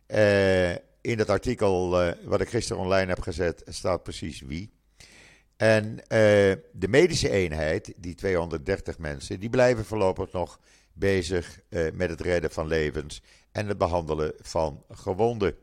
Uh, 0.07 0.71
in 1.01 1.19
het 1.19 1.31
artikel 1.31 1.91
wat 2.25 2.41
ik 2.41 2.49
gisteren 2.49 2.83
online 2.83 3.09
heb 3.09 3.21
gezet 3.21 3.63
staat 3.67 4.03
precies 4.03 4.41
wie. 4.41 4.73
En 5.57 5.97
de 6.73 6.89
medische 6.89 7.31
eenheid, 7.31 7.93
die 7.97 8.15
230 8.15 8.99
mensen, 8.99 9.41
die 9.41 9.51
blijven 9.51 9.85
voorlopig 9.85 10.33
nog 10.33 10.61
bezig 10.93 11.61
met 11.93 12.11
het 12.11 12.21
redden 12.21 12.51
van 12.51 12.67
levens 12.67 13.23
en 13.53 13.69
het 13.69 13.79
behandelen 13.79 14.33
van 14.41 14.85
gewonden. 14.91 15.55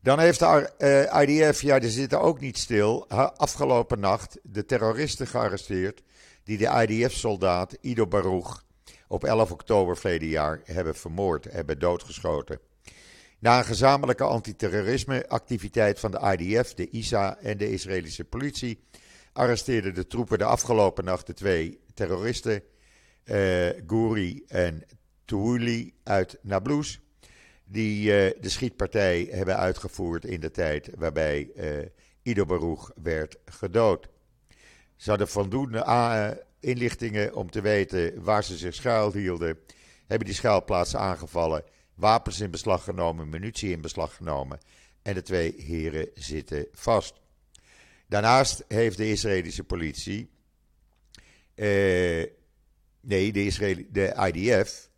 Dan 0.00 0.18
heeft 0.18 0.38
de 0.38 0.70
uh, 0.78 1.22
IDF, 1.22 1.62
ja, 1.62 1.78
die 1.78 1.90
zitten 1.90 2.20
ook 2.20 2.40
niet 2.40 2.58
stil, 2.58 3.08
afgelopen 3.36 4.00
nacht 4.00 4.38
de 4.42 4.64
terroristen 4.64 5.26
gearresteerd 5.26 6.02
die 6.42 6.58
de 6.58 6.86
IDF-soldaat 6.86 7.76
Ido 7.80 8.06
Baruch 8.06 8.64
op 9.08 9.24
11 9.24 9.52
oktober 9.52 9.96
verleden 9.96 10.28
jaar 10.28 10.60
hebben 10.64 10.94
vermoord, 10.94 11.44
hebben 11.44 11.78
doodgeschoten. 11.78 12.58
Na 13.38 13.58
een 13.58 13.64
gezamenlijke 13.64 14.24
antiterrorismeactiviteit 14.24 16.00
van 16.00 16.10
de 16.10 16.36
IDF, 16.38 16.74
de 16.74 16.90
ISA 16.90 17.38
en 17.38 17.58
de 17.58 17.70
Israëlische 17.70 18.24
politie 18.24 18.84
arresteerden 19.32 19.94
de 19.94 20.06
troepen 20.06 20.38
de 20.38 20.44
afgelopen 20.44 21.04
nacht 21.04 21.26
de 21.26 21.34
twee 21.34 21.80
terroristen, 21.94 22.62
uh, 23.24 23.68
Gouri 23.86 24.44
en 24.48 24.82
Touili 25.24 25.94
uit 26.02 26.38
Nablus, 26.42 27.00
die 27.64 28.06
uh, 28.06 28.40
de 28.40 28.48
schietpartij 28.48 29.28
hebben 29.30 29.56
uitgevoerd 29.56 30.24
in 30.24 30.40
de 30.40 30.50
tijd 30.50 30.90
waarbij 30.96 31.50
uh, 32.22 32.34
werd 33.02 33.36
gedood. 33.44 34.08
Ze 34.96 35.08
hadden 35.10 35.28
voldoende 35.28 35.84
inlichtingen 36.60 37.34
om 37.34 37.50
te 37.50 37.60
weten 37.60 38.22
waar 38.22 38.44
ze 38.44 38.56
zich 38.56 38.74
schuilhielden, 38.74 39.58
hebben 40.06 40.26
die 40.26 40.36
schuilplaatsen 40.36 41.00
aangevallen, 41.00 41.64
wapens 41.94 42.40
in 42.40 42.50
beslag 42.50 42.84
genomen, 42.84 43.28
munitie 43.28 43.70
in 43.70 43.80
beslag 43.80 44.16
genomen 44.16 44.58
en 45.02 45.14
de 45.14 45.22
twee 45.22 45.54
heren 45.58 46.08
zitten 46.14 46.66
vast. 46.72 47.20
Daarnaast 48.06 48.64
heeft 48.68 48.96
de 48.96 49.10
Israëlische 49.10 49.64
politie, 49.64 50.30
eh, 51.54 52.22
nee, 53.04 53.32
de, 53.32 53.44
Israëli 53.44 53.88
de 53.90 54.30
IDF, 54.32 54.90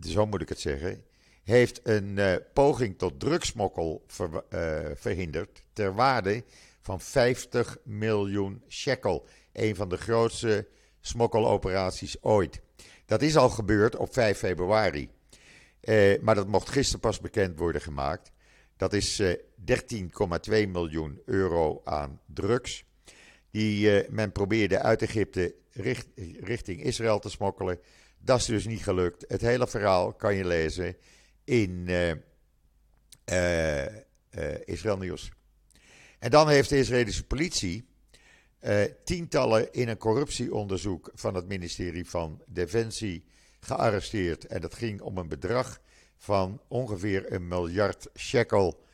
zo 0.00 0.26
moet 0.26 0.40
ik 0.40 0.48
het 0.48 0.60
zeggen, 0.60 1.04
heeft 1.42 1.80
een 1.82 2.16
uh, 2.16 2.34
poging 2.52 2.98
tot 2.98 3.20
drugsmokkel 3.20 4.06
uh, 4.18 4.78
verhinderd 4.94 5.62
ter 5.72 5.94
waarde 5.94 6.44
van 6.80 7.00
50 7.00 7.76
miljoen 7.84 8.62
shekel. 8.68 9.26
Een 9.52 9.76
van 9.76 9.88
de 9.88 9.96
grootste 9.96 10.68
smokkeloperaties 11.00 12.22
ooit. 12.22 12.60
Dat 13.04 13.22
is 13.22 13.36
al 13.36 13.48
gebeurd 13.48 13.96
op 13.96 14.12
5 14.12 14.38
februari. 14.38 15.10
Uh, 15.82 16.20
maar 16.20 16.34
dat 16.34 16.46
mocht 16.46 16.68
gisteren 16.68 17.00
pas 17.00 17.20
bekend 17.20 17.58
worden 17.58 17.80
gemaakt. 17.80 18.32
Dat 18.76 18.92
is 18.92 19.22
13,2 19.22 19.36
miljoen 20.68 21.20
euro 21.24 21.80
aan 21.84 22.20
drugs. 22.26 22.84
Die 23.56 24.04
uh, 24.04 24.08
men 24.08 24.32
probeerde 24.32 24.80
uit 24.80 25.02
Egypte 25.02 25.54
richt, 25.70 26.06
richting 26.40 26.82
Israël 26.82 27.18
te 27.18 27.30
smokkelen. 27.30 27.78
Dat 28.18 28.38
is 28.38 28.44
dus 28.44 28.66
niet 28.66 28.82
gelukt. 28.82 29.24
Het 29.28 29.40
hele 29.40 29.66
verhaal 29.66 30.12
kan 30.12 30.34
je 30.34 30.44
lezen 30.44 30.96
in 31.44 31.86
uh, 31.88 32.12
Israël 34.64 34.98
Nieuws. 34.98 35.30
En 36.18 36.30
dan 36.30 36.48
heeft 36.48 36.68
de 36.68 36.78
Israëlische 36.78 37.24
politie 37.24 37.88
tientallen 39.04 39.72
in 39.72 39.88
een 39.88 39.96
corruptieonderzoek 39.96 41.10
van 41.14 41.34
het 41.34 41.48
ministerie 41.48 42.08
van 42.08 42.42
Defensie 42.46 43.24
gearresteerd. 43.60 44.46
En 44.46 44.60
dat 44.60 44.74
ging 44.74 45.00
om 45.00 45.18
een 45.18 45.28
bedrag 45.28 45.80
van 46.16 46.60
ongeveer 46.68 47.32
een 47.32 47.48
miljard 47.48 48.08
shekel. 48.16 48.84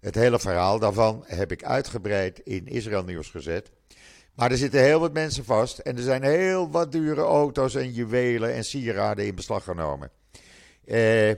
Het 0.00 0.14
hele 0.14 0.38
verhaal 0.38 0.78
daarvan 0.78 1.24
heb 1.26 1.52
ik 1.52 1.64
uitgebreid 1.64 2.38
in 2.38 2.66
Israël 2.66 3.04
Nieuws 3.04 3.30
gezet. 3.30 3.70
Maar 4.34 4.50
er 4.50 4.56
zitten 4.56 4.80
heel 4.80 5.00
wat 5.00 5.12
mensen 5.12 5.44
vast 5.44 5.78
en 5.78 5.96
er 5.96 6.02
zijn 6.02 6.22
heel 6.22 6.70
wat 6.70 6.92
dure 6.92 7.20
auto's 7.20 7.74
en 7.74 7.92
juwelen 7.92 8.54
en 8.54 8.64
sieraden 8.64 9.26
in 9.26 9.34
beslag 9.34 9.64
genomen. 9.64 10.10
Eh, 10.84 11.34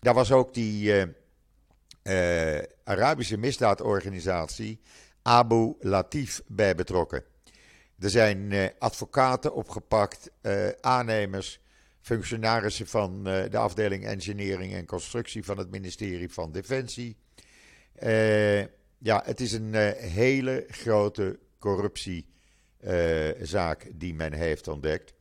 daar 0.00 0.14
was 0.14 0.32
ook 0.32 0.54
die 0.54 0.92
eh, 2.02 2.58
eh, 2.58 2.64
Arabische 2.84 3.36
misdaadorganisatie 3.36 4.80
Abu 5.22 5.74
Latif 5.80 6.42
bij 6.46 6.74
betrokken. 6.74 7.24
Er 7.98 8.10
zijn 8.10 8.72
advocaten 8.78 9.54
opgepakt, 9.54 10.30
aannemers, 10.80 11.60
functionarissen 12.00 12.86
van 12.86 13.24
de 13.24 13.56
afdeling 13.56 14.06
engineering 14.06 14.74
en 14.74 14.86
constructie 14.86 15.44
van 15.44 15.58
het 15.58 15.70
ministerie 15.70 16.32
van 16.32 16.52
Defensie. 16.52 17.16
Ja, 18.98 19.22
het 19.24 19.40
is 19.40 19.52
een 19.52 19.74
hele 19.96 20.64
grote 20.68 21.38
corruptiezaak 22.84 23.86
die 23.94 24.14
men 24.14 24.32
heeft 24.32 24.68
ontdekt. 24.68 25.14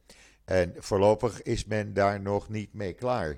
En 0.45 0.73
voorlopig 0.77 1.41
is 1.41 1.65
men 1.65 1.93
daar 1.93 2.21
nog 2.21 2.49
niet 2.49 2.73
mee 2.73 2.93
klaar. 2.93 3.37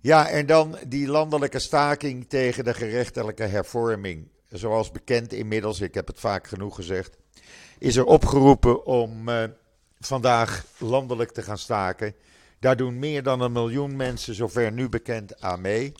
Ja, 0.00 0.28
en 0.28 0.46
dan 0.46 0.78
die 0.86 1.08
landelijke 1.08 1.58
staking 1.58 2.28
tegen 2.28 2.64
de 2.64 2.74
gerechtelijke 2.74 3.42
hervorming. 3.42 4.28
Zoals 4.48 4.90
bekend 4.90 5.32
inmiddels, 5.32 5.80
ik 5.80 5.94
heb 5.94 6.06
het 6.06 6.20
vaak 6.20 6.46
genoeg 6.46 6.74
gezegd, 6.74 7.16
is 7.78 7.96
er 7.96 8.04
opgeroepen 8.04 8.86
om 8.86 9.30
vandaag 9.98 10.64
landelijk 10.78 11.30
te 11.30 11.42
gaan 11.42 11.58
staken. 11.58 12.14
Daar 12.60 12.76
doen 12.76 12.98
meer 12.98 13.22
dan 13.22 13.40
een 13.40 13.52
miljoen 13.52 13.96
mensen, 13.96 14.34
zover 14.34 14.72
nu 14.72 14.88
bekend, 14.88 15.40
aan 15.40 15.60
mee. 15.60 15.92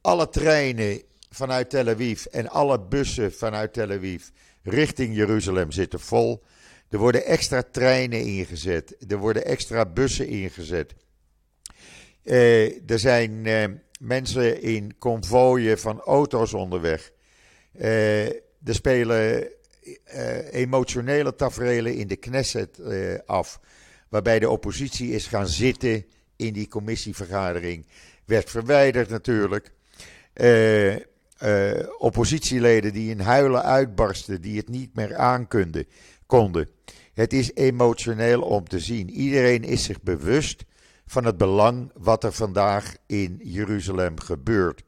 Alle 0.00 0.28
treinen 0.28 1.02
vanuit 1.30 1.70
Tel 1.70 1.88
Aviv 1.88 2.24
en 2.24 2.48
alle 2.48 2.80
bussen 2.80 3.32
vanuit 3.32 3.72
Tel 3.72 3.90
Aviv 3.90 4.28
richting 4.64 5.14
Jeruzalem 5.14 5.72
zitten 5.72 6.00
vol. 6.00 6.42
Er 6.88 6.98
worden 6.98 7.24
extra 7.24 7.62
treinen 7.62 8.20
ingezet. 8.20 8.96
Er 9.08 9.16
worden 9.16 9.44
extra 9.44 9.86
bussen 9.86 10.26
ingezet. 10.26 10.94
Uh, 12.24 12.90
er 12.90 12.98
zijn 12.98 13.44
uh, 13.44 13.64
mensen 14.00 14.62
in 14.62 14.98
konvooien 14.98 15.78
van 15.78 16.00
auto's 16.00 16.54
onderweg. 16.54 17.12
Uh, 17.80 18.26
er 18.64 18.74
spelen 18.74 19.48
emotionele 20.50 21.34
tafereelen 21.34 21.94
in 21.94 22.08
de 22.08 22.16
Knesset 22.16 22.80
af. 23.26 23.60
Waarbij 24.08 24.38
de 24.38 24.50
oppositie 24.50 25.10
is 25.10 25.26
gaan 25.26 25.48
zitten 25.48 26.06
in 26.36 26.52
die 26.52 26.68
commissievergadering. 26.68 27.86
Werd 28.24 28.50
verwijderd 28.50 29.08
natuurlijk. 29.08 29.72
Uh, 31.42 31.70
oppositieleden 31.98 32.92
die 32.92 33.10
in 33.10 33.20
huilen 33.20 33.62
uitbarsten, 33.62 34.40
die 34.40 34.56
het 34.56 34.68
niet 34.68 34.94
meer 34.94 35.16
aankonden. 35.16 35.86
Konden. 36.26 36.68
Het 37.12 37.32
is 37.32 37.54
emotioneel 37.54 38.42
om 38.42 38.68
te 38.68 38.78
zien. 38.78 39.10
Iedereen 39.10 39.62
is 39.64 39.84
zich 39.84 40.02
bewust 40.02 40.64
van 41.06 41.24
het 41.24 41.36
belang 41.36 41.90
wat 41.94 42.24
er 42.24 42.32
vandaag 42.32 42.96
in 43.06 43.40
Jeruzalem 43.42 44.20
gebeurt. 44.20 44.82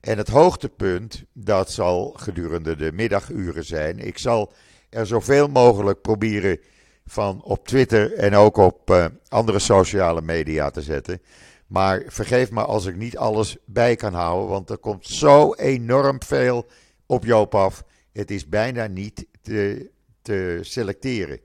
En 0.00 0.18
het 0.18 0.28
hoogtepunt, 0.28 1.24
dat 1.32 1.70
zal 1.70 2.14
gedurende 2.16 2.76
de 2.76 2.92
middaguren 2.92 3.64
zijn. 3.64 3.98
Ik 3.98 4.18
zal 4.18 4.52
er 4.90 5.06
zoveel 5.06 5.48
mogelijk 5.48 6.00
proberen 6.00 6.58
van 7.06 7.42
op 7.42 7.66
Twitter 7.66 8.12
en 8.14 8.34
ook 8.34 8.56
op 8.56 8.90
uh, 8.90 9.06
andere 9.28 9.58
sociale 9.58 10.22
media 10.22 10.70
te 10.70 10.82
zetten. 10.82 11.20
Maar 11.68 12.02
vergeef 12.06 12.50
me 12.50 12.64
als 12.64 12.86
ik 12.86 12.96
niet 12.96 13.16
alles 13.16 13.56
bij 13.64 13.96
kan 13.96 14.14
houden, 14.14 14.48
want 14.48 14.70
er 14.70 14.78
komt 14.78 15.06
zo 15.06 15.54
enorm 15.54 16.22
veel 16.22 16.66
op 17.06 17.24
Joop 17.24 17.54
af. 17.54 17.84
Het 18.12 18.30
is 18.30 18.48
bijna 18.48 18.86
niet 18.86 19.26
te, 19.42 19.90
te 20.22 20.58
selecteren. 20.62 21.40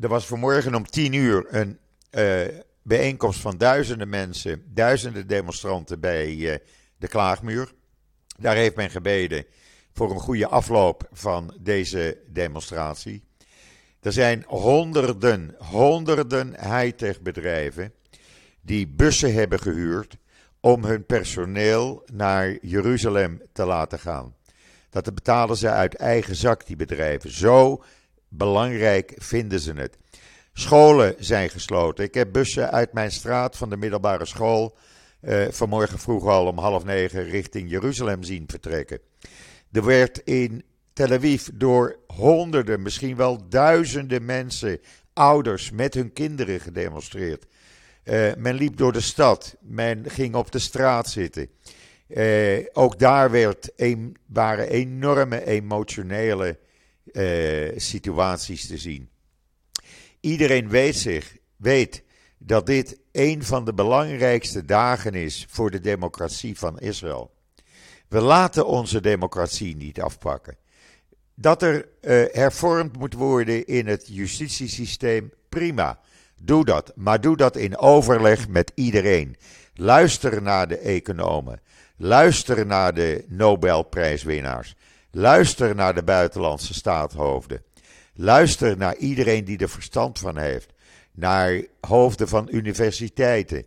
Er 0.00 0.08
was 0.08 0.26
vanmorgen 0.26 0.74
om 0.74 0.86
10 0.86 1.12
uur 1.12 1.46
een 1.48 1.78
uh, 2.10 2.58
bijeenkomst 2.82 3.40
van 3.40 3.58
duizenden 3.58 4.08
mensen, 4.08 4.64
duizenden 4.74 5.26
demonstranten 5.26 6.00
bij 6.00 6.34
uh, 6.34 6.54
de 6.96 7.08
Klaagmuur. 7.08 7.72
Daar 8.38 8.56
heeft 8.56 8.76
men 8.76 8.90
gebeden 8.90 9.44
voor 9.92 10.10
een 10.10 10.20
goede 10.20 10.48
afloop 10.48 11.08
van 11.12 11.56
deze 11.60 12.18
demonstratie. 12.26 13.24
Er 14.04 14.12
zijn 14.12 14.44
honderden, 14.46 15.54
honderden 15.58 16.48
high-tech 16.48 17.20
bedrijven 17.20 17.92
die 18.60 18.86
bussen 18.86 19.34
hebben 19.34 19.60
gehuurd 19.60 20.16
om 20.60 20.84
hun 20.84 21.06
personeel 21.06 22.04
naar 22.12 22.56
Jeruzalem 22.60 23.42
te 23.52 23.64
laten 23.64 23.98
gaan. 23.98 24.34
Dat 24.90 25.14
betalen 25.14 25.56
ze 25.56 25.68
uit 25.68 25.94
eigen 25.94 26.36
zak, 26.36 26.66
die 26.66 26.76
bedrijven. 26.76 27.30
Zo 27.30 27.82
belangrijk 28.28 29.14
vinden 29.16 29.60
ze 29.60 29.72
het. 29.72 29.96
Scholen 30.52 31.14
zijn 31.18 31.50
gesloten. 31.50 32.04
Ik 32.04 32.14
heb 32.14 32.32
bussen 32.32 32.70
uit 32.70 32.92
mijn 32.92 33.12
straat 33.12 33.56
van 33.56 33.70
de 33.70 33.76
middelbare 33.76 34.26
school 34.26 34.76
uh, 35.20 35.46
vanmorgen 35.50 35.98
vroeg 35.98 36.26
al 36.26 36.46
om 36.46 36.58
half 36.58 36.84
negen 36.84 37.24
richting 37.24 37.70
Jeruzalem 37.70 38.22
zien 38.22 38.44
vertrekken. 38.46 39.00
Er 39.72 39.84
werd 39.84 40.18
in 40.18 40.64
Tel 40.94 41.12
Aviv 41.12 41.48
door 41.54 41.98
honderden, 42.06 42.82
misschien 42.82 43.16
wel 43.16 43.48
duizenden 43.48 44.24
mensen, 44.24 44.80
ouders 45.12 45.70
met 45.70 45.94
hun 45.94 46.12
kinderen 46.12 46.60
gedemonstreerd. 46.60 47.46
Uh, 48.04 48.34
men 48.34 48.54
liep 48.54 48.76
door 48.76 48.92
de 48.92 49.00
stad, 49.00 49.56
men 49.60 50.10
ging 50.10 50.34
op 50.34 50.50
de 50.50 50.58
straat 50.58 51.10
zitten. 51.10 51.48
Uh, 52.08 52.66
ook 52.72 52.98
daar 52.98 53.30
werd 53.30 53.72
een, 53.76 54.16
waren 54.26 54.68
enorme 54.68 55.46
emotionele 55.46 56.58
uh, 57.12 57.72
situaties 57.76 58.66
te 58.66 58.78
zien. 58.78 59.08
Iedereen 60.20 60.68
weet 60.68 60.96
zich, 60.96 61.36
weet 61.56 62.02
dat 62.38 62.66
dit 62.66 62.98
een 63.12 63.44
van 63.44 63.64
de 63.64 63.74
belangrijkste 63.74 64.64
dagen 64.64 65.14
is 65.14 65.46
voor 65.48 65.70
de 65.70 65.80
democratie 65.80 66.58
van 66.58 66.78
Israël. 66.78 67.34
We 68.08 68.20
laten 68.20 68.66
onze 68.66 69.00
democratie 69.00 69.76
niet 69.76 70.00
afpakken. 70.00 70.56
Dat 71.34 71.62
er 71.62 71.76
uh, 71.76 72.24
hervormd 72.32 72.98
moet 72.98 73.14
worden 73.14 73.66
in 73.66 73.86
het 73.86 74.06
justitiesysteem, 74.06 75.32
prima. 75.48 75.98
Doe 76.40 76.64
dat, 76.64 76.92
maar 76.94 77.20
doe 77.20 77.36
dat 77.36 77.56
in 77.56 77.78
overleg 77.78 78.48
met 78.48 78.72
iedereen. 78.74 79.36
Luister 79.74 80.42
naar 80.42 80.68
de 80.68 80.78
economen. 80.78 81.60
Luister 81.96 82.66
naar 82.66 82.94
de 82.94 83.24
Nobelprijswinnaars. 83.28 84.74
Luister 85.10 85.74
naar 85.74 85.94
de 85.94 86.02
buitenlandse 86.02 86.74
staatshoofden. 86.74 87.62
Luister 88.14 88.76
naar 88.76 88.96
iedereen 88.96 89.44
die 89.44 89.58
er 89.58 89.68
verstand 89.68 90.18
van 90.18 90.36
heeft. 90.36 90.72
Naar 91.12 91.62
hoofden 91.80 92.28
van 92.28 92.48
universiteiten. 92.50 93.64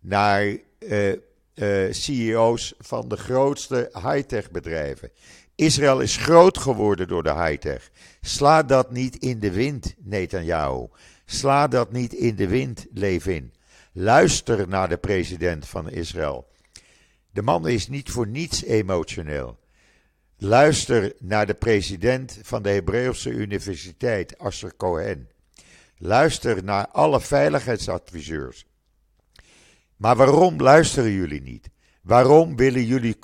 Naar 0.00 0.56
uh, 0.78 1.12
uh, 1.54 1.92
CEO's 1.92 2.74
van 2.78 3.08
de 3.08 3.16
grootste 3.16 3.90
high-tech 3.92 4.50
bedrijven. 4.50 5.10
Israël 5.54 6.00
is 6.00 6.16
groot 6.16 6.58
geworden 6.58 7.08
door 7.08 7.22
de 7.22 7.34
high-tech. 7.34 7.90
Sla 8.20 8.62
dat 8.62 8.90
niet 8.90 9.16
in 9.16 9.38
de 9.38 9.50
wind, 9.50 9.94
Netanyahu. 9.98 10.88
Sla 11.24 11.68
dat 11.68 11.92
niet 11.92 12.12
in 12.12 12.36
de 12.36 12.48
wind, 12.48 12.86
Levin. 12.92 13.52
Luister 13.92 14.68
naar 14.68 14.88
de 14.88 14.96
president 14.96 15.68
van 15.68 15.90
Israël. 15.90 16.46
De 17.30 17.42
man 17.42 17.68
is 17.68 17.88
niet 17.88 18.10
voor 18.10 18.26
niets 18.26 18.64
emotioneel. 18.64 19.58
Luister 20.36 21.12
naar 21.18 21.46
de 21.46 21.54
president 21.54 22.38
van 22.42 22.62
de 22.62 22.68
Hebreeuwse 22.68 23.30
Universiteit, 23.30 24.38
Asser 24.38 24.76
Cohen. 24.76 25.28
Luister 25.98 26.64
naar 26.64 26.88
alle 26.88 27.20
veiligheidsadviseurs. 27.20 28.66
Maar 29.96 30.16
waarom 30.16 30.60
luisteren 30.60 31.10
jullie 31.10 31.42
niet? 31.42 31.70
Waarom 32.04 32.56
willen 32.56 32.84
jullie 32.84 33.14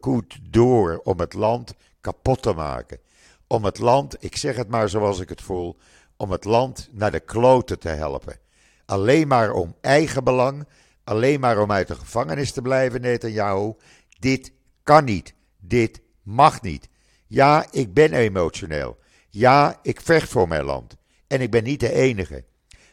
koet 0.00 0.38
door 0.50 1.00
om 1.04 1.20
het 1.20 1.34
land 1.34 1.74
kapot 2.00 2.42
te 2.42 2.52
maken? 2.52 2.98
Om 3.46 3.64
het 3.64 3.78
land, 3.78 4.24
ik 4.24 4.36
zeg 4.36 4.56
het 4.56 4.68
maar 4.68 4.88
zoals 4.88 5.20
ik 5.20 5.28
het 5.28 5.42
voel, 5.42 5.76
om 6.16 6.30
het 6.30 6.44
land 6.44 6.88
naar 6.92 7.10
de 7.10 7.20
kloten 7.20 7.78
te 7.78 7.88
helpen. 7.88 8.38
Alleen 8.84 9.28
maar 9.28 9.52
om 9.52 9.76
eigen 9.80 10.24
belang, 10.24 10.68
alleen 11.04 11.40
maar 11.40 11.60
om 11.60 11.72
uit 11.72 11.88
de 11.88 11.94
gevangenis 11.94 12.52
te 12.52 12.62
blijven, 12.62 13.00
Netanyahu. 13.00 13.74
Dit 14.18 14.52
kan 14.82 15.04
niet. 15.04 15.34
Dit 15.60 16.00
mag 16.22 16.62
niet. 16.62 16.88
Ja, 17.26 17.66
ik 17.70 17.94
ben 17.94 18.12
emotioneel. 18.12 18.98
Ja, 19.28 19.78
ik 19.82 20.00
vecht 20.00 20.28
voor 20.28 20.48
mijn 20.48 20.64
land. 20.64 20.96
En 21.26 21.40
ik 21.40 21.50
ben 21.50 21.64
niet 21.64 21.80
de 21.80 21.92
enige. 21.92 22.44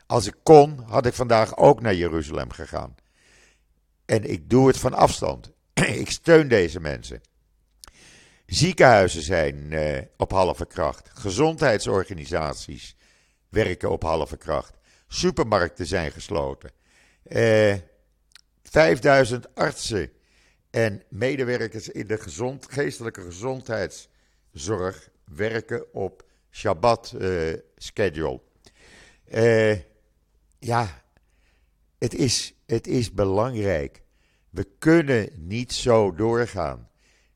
Als 0.06 0.28
ik 0.28 0.36
kon, 0.44 0.80
had 0.86 1.06
ik 1.06 1.14
vandaag 1.14 1.58
ook 1.58 1.82
naar 1.82 1.96
Jeruzalem 1.96 2.52
gegaan. 2.52 2.96
En 4.06 4.24
ik 4.24 4.50
doe 4.50 4.68
het 4.68 4.78
van 4.78 4.94
afstand. 4.94 5.52
ik 6.04 6.10
steun 6.10 6.48
deze 6.48 6.80
mensen. 6.80 7.22
Ziekenhuizen 8.46 9.22
zijn 9.22 9.72
uh, 9.72 9.98
op 10.18 10.32
halve 10.32 10.66
kracht. 10.66 11.10
Gezondheidsorganisaties 11.14 12.96
werken 13.50 13.92
op 13.92 14.04
halve 14.04 14.38
kracht. 14.38 14.74
Supermarkten 15.08 15.86
zijn 15.86 16.12
gesloten. 16.12 16.72
Eh, 17.24 17.76
5000 18.64 19.56
artsen 19.56 20.12
en 20.72 21.04
medewerkers 21.10 21.90
in 21.90 22.08
de 22.08 22.20
geestelijke 22.70 23.22
gezondheidszorg 23.22 25.10
werken 25.24 25.94
op 25.94 26.26
Shabbat-schedule. 26.52 28.42
Uh, 29.28 29.80
ja, 30.60 31.05
het 32.06 32.14
is, 32.14 32.54
het 32.66 32.88
is 32.88 33.14
belangrijk. 33.14 34.04
We 34.50 34.68
kunnen 34.80 35.30
niet 35.36 35.74
zo 35.74 36.14
doorgaan. 36.14 36.90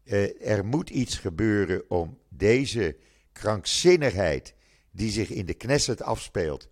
Uh, 0.04 0.48
er 0.48 0.66
moet 0.66 0.90
iets 0.90 1.18
gebeuren 1.18 1.90
om 1.90 2.18
deze 2.28 2.98
krankzinnigheid 3.32 4.54
die 4.92 5.12
zich 5.12 5.30
in 5.30 5.46
de 5.46 5.54
Knesset 5.54 6.02
afspeelt, 6.02 6.68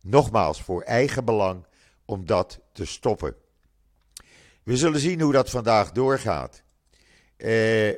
nogmaals 0.00 0.62
voor 0.62 0.82
eigen 0.82 1.24
belang, 1.24 1.66
om 2.04 2.26
dat 2.26 2.60
te 2.72 2.84
stoppen. 2.84 3.34
We 4.62 4.76
zullen 4.76 5.00
zien 5.00 5.20
hoe 5.20 5.32
dat 5.32 5.50
vandaag 5.50 5.92
doorgaat. 5.92 6.62
Uh, 7.36 7.94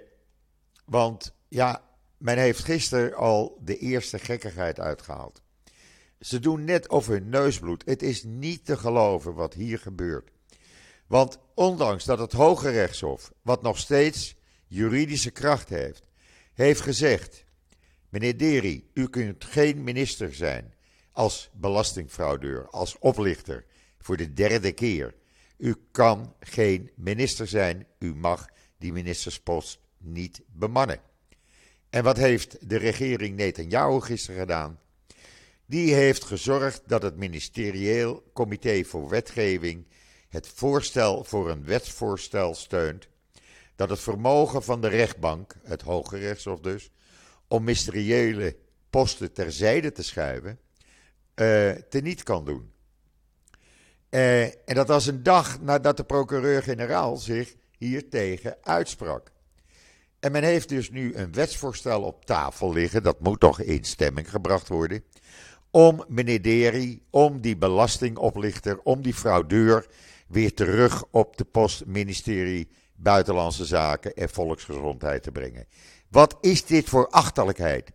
want 0.84 1.34
ja, 1.48 1.82
men 2.16 2.38
heeft 2.38 2.64
gisteren 2.64 3.14
al 3.14 3.58
de 3.60 3.78
eerste 3.78 4.18
gekkigheid 4.18 4.80
uitgehaald. 4.80 5.42
Ze 6.20 6.38
doen 6.38 6.64
net 6.64 6.88
of 6.88 7.06
hun 7.06 7.28
neusbloed. 7.28 7.82
Het 7.84 8.02
is 8.02 8.22
niet 8.22 8.64
te 8.64 8.76
geloven 8.76 9.34
wat 9.34 9.54
hier 9.54 9.78
gebeurt. 9.78 10.30
Want 11.06 11.38
ondanks 11.54 12.04
dat 12.04 12.18
het 12.18 12.32
Hoge 12.32 12.70
Rechtshof, 12.70 13.32
wat 13.42 13.62
nog 13.62 13.78
steeds 13.78 14.36
juridische 14.66 15.30
kracht 15.30 15.68
heeft, 15.68 16.08
heeft 16.54 16.80
gezegd: 16.80 17.44
Meneer 18.08 18.38
Deri, 18.38 18.90
u 18.94 19.08
kunt 19.08 19.44
geen 19.44 19.84
minister 19.84 20.34
zijn 20.34 20.74
als 21.12 21.50
belastingfraudeur, 21.52 22.68
als 22.68 22.98
oplichter 22.98 23.64
voor 23.98 24.16
de 24.16 24.32
derde 24.32 24.72
keer. 24.72 25.14
U 25.56 25.76
kan 25.90 26.34
geen 26.40 26.90
minister 26.94 27.46
zijn, 27.46 27.86
u 27.98 28.14
mag 28.14 28.48
die 28.78 28.92
ministerspost 28.92 29.80
niet 29.98 30.40
bemannen. 30.46 31.00
En 31.90 32.04
wat 32.04 32.16
heeft 32.16 32.68
de 32.68 32.76
regering 32.76 33.36
Netanyahu 33.36 34.00
gisteren 34.00 34.40
gedaan? 34.40 34.80
Die 35.68 35.94
heeft 35.94 36.24
gezorgd 36.24 36.82
dat 36.86 37.02
het 37.02 37.16
ministerieel 37.16 38.30
comité 38.32 38.84
voor 38.84 39.08
wetgeving 39.08 39.86
het 40.28 40.48
voorstel 40.48 41.24
voor 41.24 41.50
een 41.50 41.64
wetsvoorstel 41.64 42.54
steunt 42.54 43.08
dat 43.76 43.90
het 43.90 44.00
vermogen 44.00 44.62
van 44.62 44.80
de 44.80 44.88
rechtbank, 44.88 45.54
het 45.62 45.82
Hoge 45.82 46.18
Rechtshof 46.18 46.60
dus, 46.60 46.90
om 47.48 47.64
mysteriële 47.64 48.56
posten 48.90 49.32
terzijde 49.32 49.92
te 49.92 50.02
schuiven, 50.02 50.58
uh, 51.34 51.70
teniet 51.70 52.22
kan 52.22 52.44
doen. 52.44 52.72
Uh, 54.10 54.42
en 54.42 54.74
dat 54.74 54.88
was 54.88 55.06
een 55.06 55.22
dag 55.22 55.60
nadat 55.60 55.96
de 55.96 56.04
procureur-generaal 56.04 57.16
zich 57.16 57.54
hiertegen 57.78 58.56
uitsprak. 58.62 59.32
En 60.20 60.32
men 60.32 60.42
heeft 60.42 60.68
dus 60.68 60.90
nu 60.90 61.14
een 61.14 61.32
wetsvoorstel 61.32 62.02
op 62.02 62.24
tafel 62.24 62.72
liggen, 62.72 63.02
dat 63.02 63.20
moet 63.20 63.40
toch 63.40 63.60
in 63.60 63.84
stemming 63.84 64.30
gebracht 64.30 64.68
worden, 64.68 65.04
om 65.70 66.04
meneer 66.08 66.42
Deri, 66.42 67.02
om 67.10 67.40
die 67.40 67.56
belastingoplichter, 67.56 68.80
om 68.82 69.02
die 69.02 69.14
fraudeur 69.14 69.86
weer 70.28 70.54
terug 70.54 71.04
op 71.10 71.36
de 71.36 71.44
post 71.44 71.86
ministerie 71.86 72.68
Buitenlandse 72.96 73.64
Zaken 73.64 74.14
en 74.14 74.28
Volksgezondheid 74.28 75.22
te 75.22 75.32
brengen. 75.32 75.66
Wat 76.10 76.36
is 76.40 76.64
dit 76.64 76.88
voor 76.88 77.08
achterlijkheid? 77.08 77.92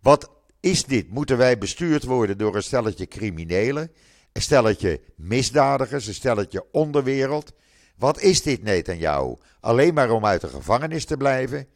Wat 0.00 0.30
is 0.60 0.84
dit? 0.84 1.10
Moeten 1.10 1.36
wij 1.36 1.58
bestuurd 1.58 2.04
worden 2.04 2.38
door 2.38 2.56
een 2.56 2.62
stelletje 2.62 3.06
criminelen, 3.06 3.90
een 4.32 4.42
stelletje 4.42 5.00
misdadigers, 5.16 6.06
een 6.06 6.14
stelletje 6.14 6.66
onderwereld? 6.72 7.52
Wat 7.96 8.20
is 8.20 8.42
dit, 8.42 8.62
Netanyahu? 8.62 9.34
Alleen 9.60 9.94
maar 9.94 10.10
om 10.10 10.24
uit 10.24 10.40
de 10.40 10.48
gevangenis 10.48 11.04
te 11.04 11.16
blijven? 11.16 11.66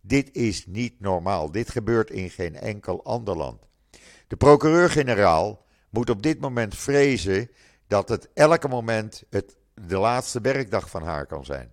Dit 0.00 0.28
is 0.32 0.66
niet 0.66 1.00
normaal. 1.00 1.50
Dit 1.50 1.70
gebeurt 1.70 2.10
in 2.10 2.30
geen 2.30 2.54
enkel 2.54 3.04
ander 3.04 3.36
land. 3.36 3.62
De 4.26 4.36
procureur-generaal 4.36 5.64
moet 5.90 6.10
op 6.10 6.22
dit 6.22 6.40
moment 6.40 6.76
vrezen 6.76 7.50
dat 7.86 8.08
het 8.08 8.28
elke 8.34 8.68
moment 8.68 9.22
het, 9.30 9.56
de 9.74 9.98
laatste 9.98 10.40
werkdag 10.40 10.90
van 10.90 11.02
haar 11.02 11.26
kan 11.26 11.44
zijn. 11.44 11.70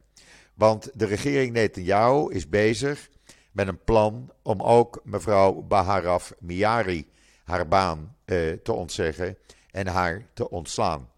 Want 0.53 0.89
de 0.93 1.05
regering 1.05 1.53
Netanyahu 1.53 2.33
is 2.33 2.49
bezig 2.49 3.09
met 3.51 3.67
een 3.67 3.83
plan 3.83 4.31
om 4.41 4.61
ook 4.61 5.01
mevrouw 5.03 5.61
Baharaf 5.61 6.33
Miari 6.39 7.09
haar 7.43 7.67
baan 7.67 8.15
eh, 8.25 8.51
te 8.63 8.73
ontzeggen 8.73 9.37
en 9.71 9.87
haar 9.87 10.27
te 10.33 10.49
ontslaan. 10.49 11.09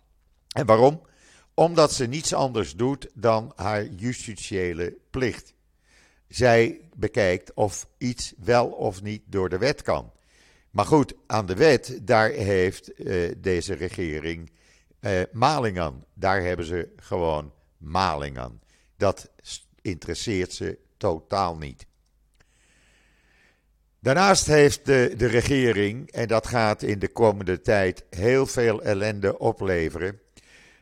En 0.47 0.65
waarom? 0.65 1.01
Omdat 1.53 1.93
ze 1.93 2.05
niets 2.05 2.33
anders 2.33 2.75
doet 2.75 3.09
dan 3.13 3.51
haar 3.55 3.85
justitiële 3.85 4.97
plicht. 5.09 5.53
Zij 6.27 6.81
bekijkt 6.95 7.53
of 7.53 7.87
iets 7.97 8.33
wel 8.37 8.67
of 8.67 9.01
niet 9.01 9.21
door 9.25 9.49
de 9.49 9.57
wet 9.57 9.81
kan. 9.81 10.11
Maar 10.73 10.85
goed, 10.85 11.13
aan 11.27 11.45
de 11.45 11.55
wet, 11.55 11.99
daar 12.01 12.29
heeft 12.29 12.99
uh, 12.99 13.31
deze 13.37 13.73
regering 13.73 14.51
uh, 15.01 15.21
maling 15.31 15.79
aan. 15.79 16.05
Daar 16.13 16.41
hebben 16.41 16.65
ze 16.65 16.93
gewoon 16.95 17.53
maling 17.77 18.37
aan. 18.37 18.61
Dat 18.97 19.31
interesseert 19.81 20.53
ze 20.53 20.77
totaal 20.97 21.57
niet. 21.57 21.85
Daarnaast 23.99 24.47
heeft 24.47 24.85
de, 24.85 25.13
de 25.17 25.27
regering, 25.27 26.11
en 26.11 26.27
dat 26.27 26.47
gaat 26.47 26.81
in 26.81 26.99
de 26.99 27.11
komende 27.11 27.61
tijd 27.61 28.05
heel 28.09 28.45
veel 28.45 28.81
ellende 28.81 29.39
opleveren, 29.39 30.19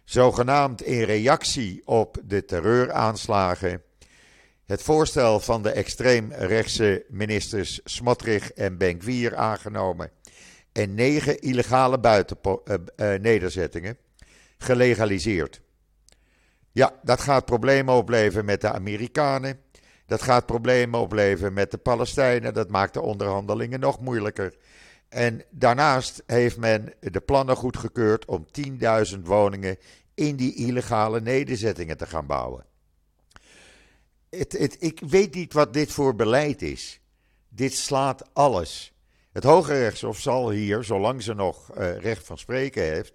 zogenaamd 0.03 0.81
in 0.81 1.03
reactie 1.03 1.81
op 1.85 2.17
de 2.23 2.45
terreuraanslagen, 2.45 3.83
het 4.71 4.83
voorstel 4.83 5.39
van 5.39 5.63
de 5.63 5.71
extreemrechtse 5.71 7.05
ministers 7.09 7.79
Smotrich 7.83 8.51
en 8.51 8.77
Benkwier 8.77 9.35
aangenomen 9.35 10.11
en 10.71 10.93
negen 10.93 11.39
illegale 11.39 11.99
buitennederzettingen 11.99 13.97
uh, 14.21 14.27
uh, 14.27 14.27
gelegaliseerd. 14.57 15.61
Ja, 16.71 16.99
dat 17.03 17.21
gaat 17.21 17.45
problemen 17.45 17.93
opleveren 17.93 18.45
met 18.45 18.61
de 18.61 18.71
Amerikanen. 18.71 19.59
Dat 20.05 20.21
gaat 20.21 20.45
problemen 20.45 20.99
opleveren 20.99 21.53
met 21.53 21.71
de 21.71 21.77
Palestijnen. 21.77 22.53
Dat 22.53 22.69
maakt 22.69 22.93
de 22.93 23.01
onderhandelingen 23.01 23.79
nog 23.79 23.99
moeilijker. 23.99 24.55
En 25.09 25.43
daarnaast 25.49 26.23
heeft 26.25 26.57
men 26.57 26.93
de 26.99 27.21
plannen 27.21 27.55
goedgekeurd 27.55 28.25
om 28.25 28.45
10.000 29.15 29.19
woningen 29.23 29.77
in 30.13 30.35
die 30.35 30.55
illegale 30.55 31.21
nederzettingen 31.21 31.97
te 31.97 32.05
gaan 32.05 32.25
bouwen. 32.25 32.69
Het, 34.37 34.51
het, 34.51 34.75
ik 34.79 34.99
weet 34.99 35.33
niet 35.33 35.53
wat 35.53 35.73
dit 35.73 35.91
voor 35.91 36.15
beleid 36.15 36.61
is. 36.61 36.99
Dit 37.49 37.73
slaat 37.73 38.33
alles. 38.33 38.93
Het 39.31 39.43
Hoge 39.43 39.73
Rechtshof 39.73 40.19
zal 40.19 40.49
hier, 40.49 40.83
zolang 40.83 41.23
ze 41.23 41.33
nog 41.33 41.77
uh, 41.77 41.97
recht 41.97 42.25
van 42.25 42.37
spreken 42.37 42.83
heeft, 42.83 43.13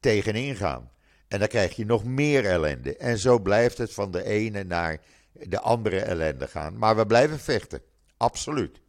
tegenin 0.00 0.56
gaan. 0.56 0.90
En 1.28 1.38
dan 1.38 1.48
krijg 1.48 1.76
je 1.76 1.84
nog 1.84 2.04
meer 2.04 2.46
ellende. 2.46 2.96
En 2.96 3.18
zo 3.18 3.38
blijft 3.38 3.78
het 3.78 3.94
van 3.94 4.10
de 4.10 4.24
ene 4.24 4.64
naar 4.64 5.00
de 5.32 5.60
andere 5.60 6.00
ellende 6.00 6.46
gaan. 6.46 6.78
Maar 6.78 6.96
we 6.96 7.06
blijven 7.06 7.38
vechten. 7.38 7.82
Absoluut. 8.16 8.80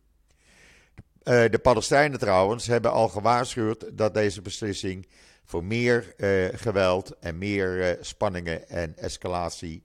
Uh, 1.24 1.44
de 1.50 1.60
Palestijnen 1.62 2.20
trouwens 2.20 2.68
hebben 2.68 2.92
al 2.92 3.08
gewaarschuwd 3.08 3.98
dat 3.98 4.14
deze 4.14 4.42
beslissing 4.42 5.08
voor 5.46 5.64
meer 5.64 6.14
uh, 6.18 6.48
geweld 6.54 7.20
en 7.20 7.38
meer 7.38 7.98
spanningen 8.02 8.70
en 8.70 8.98
escalatie 8.98 9.84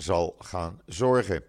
zal 0.00 0.36
gaan 0.38 0.82
zorgen. 0.86 1.42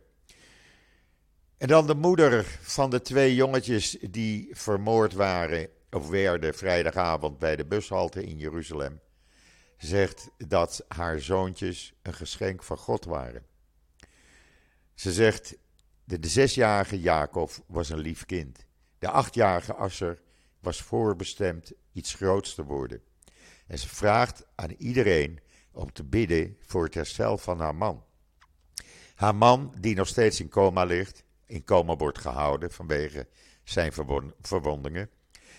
En 1.57 1.67
dan 1.67 1.87
de 1.87 1.95
moeder 1.95 2.45
van 2.61 2.89
de 2.89 3.01
twee 3.01 3.35
jongetjes 3.35 3.97
die 4.09 4.49
vermoord 4.51 5.13
waren 5.13 5.69
of 5.91 6.09
werden 6.09 6.55
vrijdagavond 6.55 7.39
bij 7.39 7.55
de 7.55 7.65
bushalte 7.65 8.23
in 8.23 8.37
Jeruzalem, 8.37 8.99
zegt 9.77 10.29
dat 10.37 10.85
haar 10.87 11.19
zoontjes 11.19 11.93
een 12.01 12.13
geschenk 12.13 12.63
van 12.63 12.77
God 12.77 13.05
waren. 13.05 13.45
Ze 14.93 15.11
zegt, 15.11 15.55
de, 16.03 16.17
zesjarige 16.21 16.99
Jacob 16.99 17.51
was 17.67 17.89
een 17.89 17.99
lief 17.99 18.25
kind. 18.25 18.65
De 18.99 19.09
achtjarige 19.09 19.73
Asser 19.73 20.21
was 20.59 20.81
voorbestemd 20.81 21.71
iets 21.91 22.13
groots 22.13 22.55
te 22.55 22.63
worden. 22.63 23.01
En 23.67 23.79
ze 23.79 23.87
vraagt 23.87 24.45
aan 24.55 24.71
iedereen 24.71 25.39
om 25.71 25.91
te 25.91 26.03
bidden 26.03 26.57
voor 26.59 26.83
het 26.83 26.93
herstel 26.93 27.37
van 27.37 27.59
haar 27.59 27.75
man. 27.75 28.03
Haar 29.21 29.35
man, 29.35 29.73
die 29.79 29.95
nog 29.95 30.07
steeds 30.07 30.39
in 30.39 30.49
coma 30.49 30.83
ligt, 30.83 31.23
in 31.45 31.63
coma 31.63 31.95
wordt 31.95 32.17
gehouden 32.17 32.71
vanwege 32.71 33.27
zijn 33.63 33.91
verwondingen. 34.41 35.09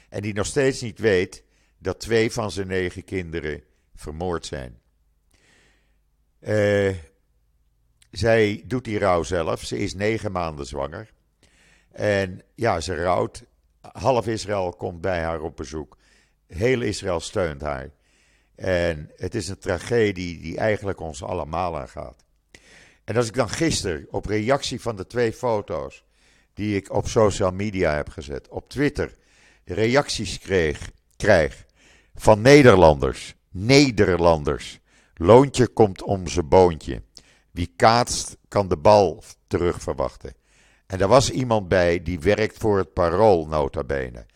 En 0.09 0.23
die 0.23 0.35
nog 0.35 0.47
steeds 0.47 0.81
niet 0.81 0.99
weet 0.99 1.45
dat 1.79 2.01
twee 2.01 2.33
van 2.33 2.51
zijn 2.51 2.67
negen 2.67 3.05
kinderen 3.05 3.63
vermoord 3.95 4.47
zijn. 4.47 4.81
Uh, 6.41 6.97
zij 8.11 8.63
doet 8.67 8.85
die 8.85 8.99
rouw 8.99 9.23
zelf. 9.23 9.65
Ze 9.65 9.79
is 9.79 9.95
negen 9.95 10.33
maanden 10.33 10.67
zwanger. 10.67 11.13
En 11.91 12.43
ja, 12.55 12.81
ze 12.81 12.95
rouwt. 12.95 13.45
Half 13.81 14.27
Israël 14.27 14.73
komt 14.73 15.01
bij 15.01 15.23
haar 15.23 15.41
op 15.41 15.57
bezoek. 15.57 15.99
Heel 16.47 16.81
Israël 16.81 17.21
steunt 17.21 17.61
haar. 17.61 17.91
En 18.55 19.11
het 19.17 19.35
is 19.35 19.49
een 19.49 19.59
tragedie 19.59 20.41
die 20.41 20.57
eigenlijk 20.57 21.01
ons 21.01 21.23
allemaal 21.23 21.79
aangaat. 21.79 22.25
En 23.05 23.17
als 23.17 23.27
ik 23.27 23.35
dan 23.35 23.49
gisteren 23.49 24.07
op 24.11 24.27
reactie 24.27 24.81
van 24.81 24.97
de 24.97 25.07
twee 25.07 25.33
foto's 25.33 26.05
die 26.55 26.77
ik 26.77 26.93
op 26.93 27.09
social 27.09 27.51
media 27.51 27.95
heb 27.95 28.09
gezet, 28.09 28.49
op 28.49 28.69
Twitter, 28.69 29.15
reacties 29.65 30.39
kreeg, 30.39 30.91
krijg 31.17 31.65
van 32.15 32.41
Nederlanders. 32.41 33.35
Nederlanders. 33.51 34.81
Loontje 35.15 35.69
komt 35.69 36.03
om 36.03 36.27
zijn 36.27 36.49
boontje. 36.49 37.03
Wie 37.51 37.73
kaatst, 37.77 38.37
kan 38.49 38.69
de 38.69 38.77
bal 38.77 39.23
terug 39.47 39.81
verwachten. 39.81 40.35
En 40.87 41.01
er 41.01 41.09
was 41.09 41.31
iemand 41.31 41.69
bij 41.69 42.03
die 42.03 42.21
werkt 42.21 42.59
voor 42.59 42.79
het 42.79 42.93
parool, 42.93 43.47
nota 43.47 43.85
bene. 43.85 44.27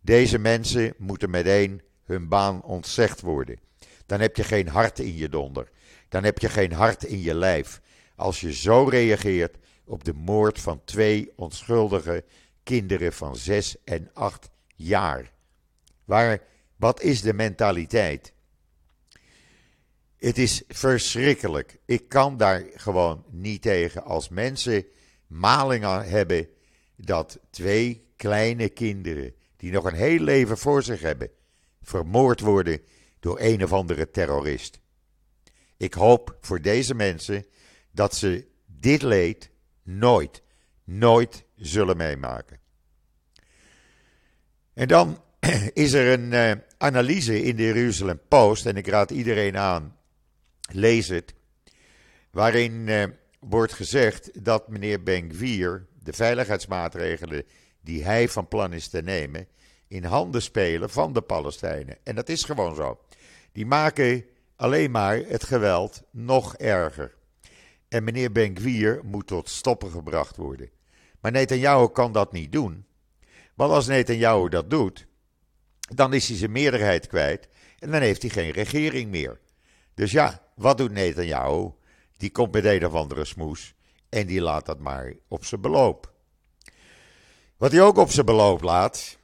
Deze 0.00 0.38
mensen 0.38 0.94
moeten 0.98 1.30
meteen 1.30 1.82
hun 2.04 2.28
baan 2.28 2.62
ontzegd 2.62 3.20
worden. 3.20 3.58
Dan 4.06 4.20
heb 4.20 4.36
je 4.36 4.44
geen 4.44 4.68
hart 4.68 4.98
in 4.98 5.16
je 5.16 5.28
donder. 5.28 5.70
Dan 6.08 6.24
heb 6.24 6.38
je 6.38 6.48
geen 6.48 6.72
hart 6.72 7.04
in 7.04 7.22
je 7.22 7.34
lijf. 7.34 7.80
Als 8.20 8.40
je 8.40 8.52
zo 8.52 8.84
reageert 8.84 9.56
op 9.84 10.04
de 10.04 10.12
moord 10.12 10.60
van 10.60 10.84
twee 10.84 11.32
onschuldige 11.36 12.24
kinderen 12.62 13.12
van 13.12 13.36
zes 13.36 13.76
en 13.84 14.10
acht 14.14 14.50
jaar. 14.76 15.32
Waar, 16.04 16.42
wat 16.76 17.02
is 17.02 17.22
de 17.22 17.32
mentaliteit? 17.32 18.32
Het 20.16 20.38
is 20.38 20.62
verschrikkelijk. 20.68 21.78
Ik 21.84 22.08
kan 22.08 22.36
daar 22.36 22.64
gewoon 22.74 23.24
niet 23.30 23.62
tegen. 23.62 24.04
Als 24.04 24.28
mensen 24.28 24.86
malingen 25.26 26.08
hebben 26.08 26.48
dat 26.96 27.38
twee 27.50 28.06
kleine 28.16 28.68
kinderen, 28.68 29.34
die 29.56 29.72
nog 29.72 29.84
een 29.84 29.94
heel 29.94 30.20
leven 30.20 30.58
voor 30.58 30.82
zich 30.82 31.00
hebben, 31.00 31.30
vermoord 31.82 32.40
worden 32.40 32.80
door 33.20 33.40
een 33.40 33.64
of 33.64 33.72
andere 33.72 34.10
terrorist. 34.10 34.80
Ik 35.76 35.94
hoop 35.94 36.36
voor 36.40 36.60
deze 36.60 36.94
mensen 36.94 37.44
dat 37.92 38.16
ze 38.16 38.46
dit 38.66 39.02
leed 39.02 39.50
nooit, 39.82 40.42
nooit 40.84 41.44
zullen 41.56 41.96
meemaken. 41.96 42.58
En 44.74 44.88
dan 44.88 45.22
is 45.72 45.92
er 45.92 46.18
een 46.18 46.32
uh, 46.32 46.52
analyse 46.78 47.42
in 47.42 47.56
de 47.56 47.62
Jeruzalem 47.62 48.20
Post, 48.28 48.66
en 48.66 48.76
ik 48.76 48.86
raad 48.86 49.10
iedereen 49.10 49.56
aan 49.56 49.96
lees 50.72 51.08
het, 51.08 51.34
waarin 52.30 52.72
uh, 52.72 53.04
wordt 53.40 53.72
gezegd 53.72 54.44
dat 54.44 54.68
meneer 54.68 55.02
Ben-Gvir 55.02 55.86
de 56.02 56.12
veiligheidsmaatregelen 56.12 57.44
die 57.80 58.04
hij 58.04 58.28
van 58.28 58.48
plan 58.48 58.72
is 58.72 58.88
te 58.88 59.02
nemen 59.02 59.48
in 59.88 60.04
handen 60.04 60.42
spelen 60.42 60.90
van 60.90 61.12
de 61.12 61.20
Palestijnen. 61.20 61.96
En 62.02 62.14
dat 62.14 62.28
is 62.28 62.44
gewoon 62.44 62.74
zo. 62.74 63.00
Die 63.52 63.66
maken 63.66 64.24
alleen 64.56 64.90
maar 64.90 65.16
het 65.16 65.44
geweld 65.44 66.02
nog 66.10 66.56
erger. 66.56 67.14
En 67.90 68.04
meneer 68.04 68.32
Ben-Gvir 68.32 69.00
moet 69.04 69.26
tot 69.26 69.48
stoppen 69.48 69.90
gebracht 69.90 70.36
worden. 70.36 70.70
Maar 71.20 71.32
Netanyahu 71.32 71.88
kan 71.88 72.12
dat 72.12 72.32
niet 72.32 72.52
doen. 72.52 72.86
Want 73.54 73.72
als 73.72 73.86
Netanyahu 73.86 74.48
dat 74.48 74.70
doet, 74.70 75.06
dan 75.80 76.12
is 76.12 76.28
hij 76.28 76.36
zijn 76.36 76.52
meerderheid 76.52 77.06
kwijt 77.06 77.48
en 77.78 77.90
dan 77.90 78.00
heeft 78.00 78.22
hij 78.22 78.30
geen 78.30 78.50
regering 78.50 79.10
meer. 79.10 79.40
Dus 79.94 80.10
ja, 80.10 80.42
wat 80.54 80.78
doet 80.78 80.92
Netanyahu? 80.92 81.70
Die 82.16 82.30
komt 82.30 82.52
met 82.52 82.64
een 82.64 82.86
of 82.86 82.92
andere 82.94 83.24
smoes 83.24 83.74
en 84.08 84.26
die 84.26 84.40
laat 84.40 84.66
dat 84.66 84.78
maar 84.78 85.14
op 85.28 85.44
zijn 85.44 85.60
beloop. 85.60 86.12
Wat 87.56 87.72
hij 87.72 87.82
ook 87.82 87.96
op 87.96 88.10
zijn 88.10 88.26
beloop 88.26 88.62
laat, 88.62 89.18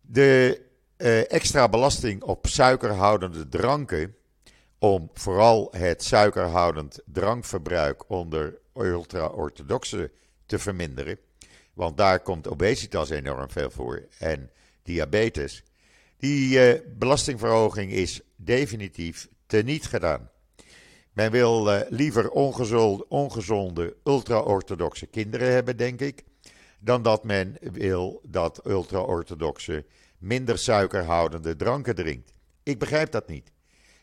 de 0.00 0.60
uh, 0.96 1.32
extra 1.32 1.68
belasting 1.68 2.22
op 2.22 2.46
suikerhoudende 2.46 3.48
dranken, 3.48 4.16
om 4.78 5.10
vooral 5.14 5.68
het 5.76 6.02
suikerhoudend 6.02 7.00
drankverbruik 7.04 8.10
onder 8.10 8.58
ultra-orthodoxen 8.74 10.10
te 10.46 10.58
verminderen, 10.58 11.18
want 11.74 11.96
daar 11.96 12.20
komt 12.20 12.48
obesitas 12.48 13.10
enorm 13.10 13.50
veel 13.50 13.70
voor 13.70 14.06
en 14.18 14.50
diabetes. 14.82 15.62
Die 16.16 16.74
uh, 16.74 16.80
belastingverhoging 16.98 17.92
is 17.92 18.20
definitief 18.36 19.28
teniet 19.46 19.86
gedaan. 19.86 20.30
Men 21.12 21.30
wil 21.30 21.74
uh, 21.74 21.80
liever 21.88 22.30
ongezonde, 22.30 23.08
ongezonde 23.08 23.96
ultra-orthodoxe 24.04 25.06
kinderen 25.06 25.52
hebben, 25.52 25.76
denk 25.76 26.00
ik, 26.00 26.24
dan 26.80 27.02
dat 27.02 27.24
men 27.24 27.56
wil 27.60 28.20
dat 28.24 28.60
ultra-orthodoxe 28.66 29.84
minder 30.18 30.58
suikerhoudende 30.58 31.56
dranken 31.56 31.94
drinkt. 31.94 32.32
Ik 32.62 32.78
begrijp 32.78 33.10
dat 33.10 33.28
niet. 33.28 33.52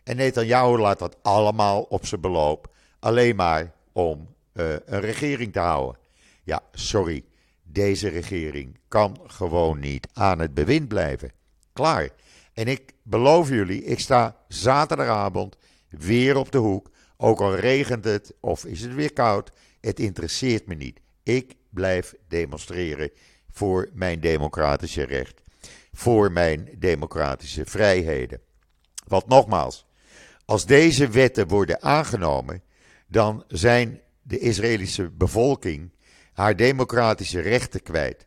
En 0.05 0.15
Netanyahu 0.15 0.77
laat 0.77 0.99
dat 0.99 1.17
allemaal 1.21 1.81
op 1.81 2.05
zijn 2.05 2.21
beloop, 2.21 2.73
alleen 2.99 3.35
maar 3.35 3.73
om 3.91 4.35
uh, 4.53 4.73
een 4.85 4.99
regering 4.99 5.53
te 5.53 5.59
houden. 5.59 6.01
Ja, 6.43 6.61
sorry, 6.71 7.23
deze 7.63 8.07
regering 8.07 8.79
kan 8.87 9.19
gewoon 9.27 9.79
niet 9.79 10.07
aan 10.13 10.39
het 10.39 10.53
bewind 10.53 10.87
blijven. 10.87 11.31
Klaar. 11.73 12.09
En 12.53 12.67
ik 12.67 12.93
beloof 13.03 13.49
jullie, 13.49 13.83
ik 13.83 13.99
sta 13.99 14.35
zaterdagavond 14.47 15.57
weer 15.89 16.37
op 16.37 16.51
de 16.51 16.57
hoek. 16.57 16.89
Ook 17.17 17.41
al 17.41 17.55
regent 17.55 18.03
het 18.03 18.33
of 18.39 18.65
is 18.65 18.81
het 18.81 18.93
weer 18.93 19.13
koud, 19.13 19.51
het 19.81 19.99
interesseert 19.99 20.67
me 20.67 20.75
niet. 20.75 20.99
Ik 21.23 21.55
blijf 21.69 22.15
demonstreren 22.27 23.11
voor 23.51 23.89
mijn 23.93 24.19
democratische 24.19 25.03
recht, 25.03 25.41
voor 25.93 26.31
mijn 26.31 26.69
democratische 26.77 27.65
vrijheden. 27.65 28.41
Want 29.07 29.27
nogmaals, 29.27 29.85
als 30.45 30.65
deze 30.65 31.07
wetten 31.07 31.47
worden 31.47 31.81
aangenomen, 31.81 32.63
dan 33.07 33.43
zijn 33.47 34.01
de 34.21 34.39
Israëlische 34.39 35.09
bevolking 35.09 35.91
haar 36.33 36.55
democratische 36.55 37.39
rechten 37.39 37.83
kwijt. 37.83 38.25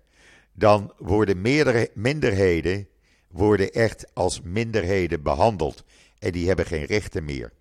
Dan 0.52 0.92
worden 0.98 1.40
meerdere 1.40 1.90
minderheden 1.94 2.88
worden 3.30 3.72
echt 3.72 4.14
als 4.14 4.40
minderheden 4.40 5.22
behandeld 5.22 5.84
en 6.18 6.32
die 6.32 6.46
hebben 6.46 6.66
geen 6.66 6.84
rechten 6.84 7.24
meer. 7.24 7.52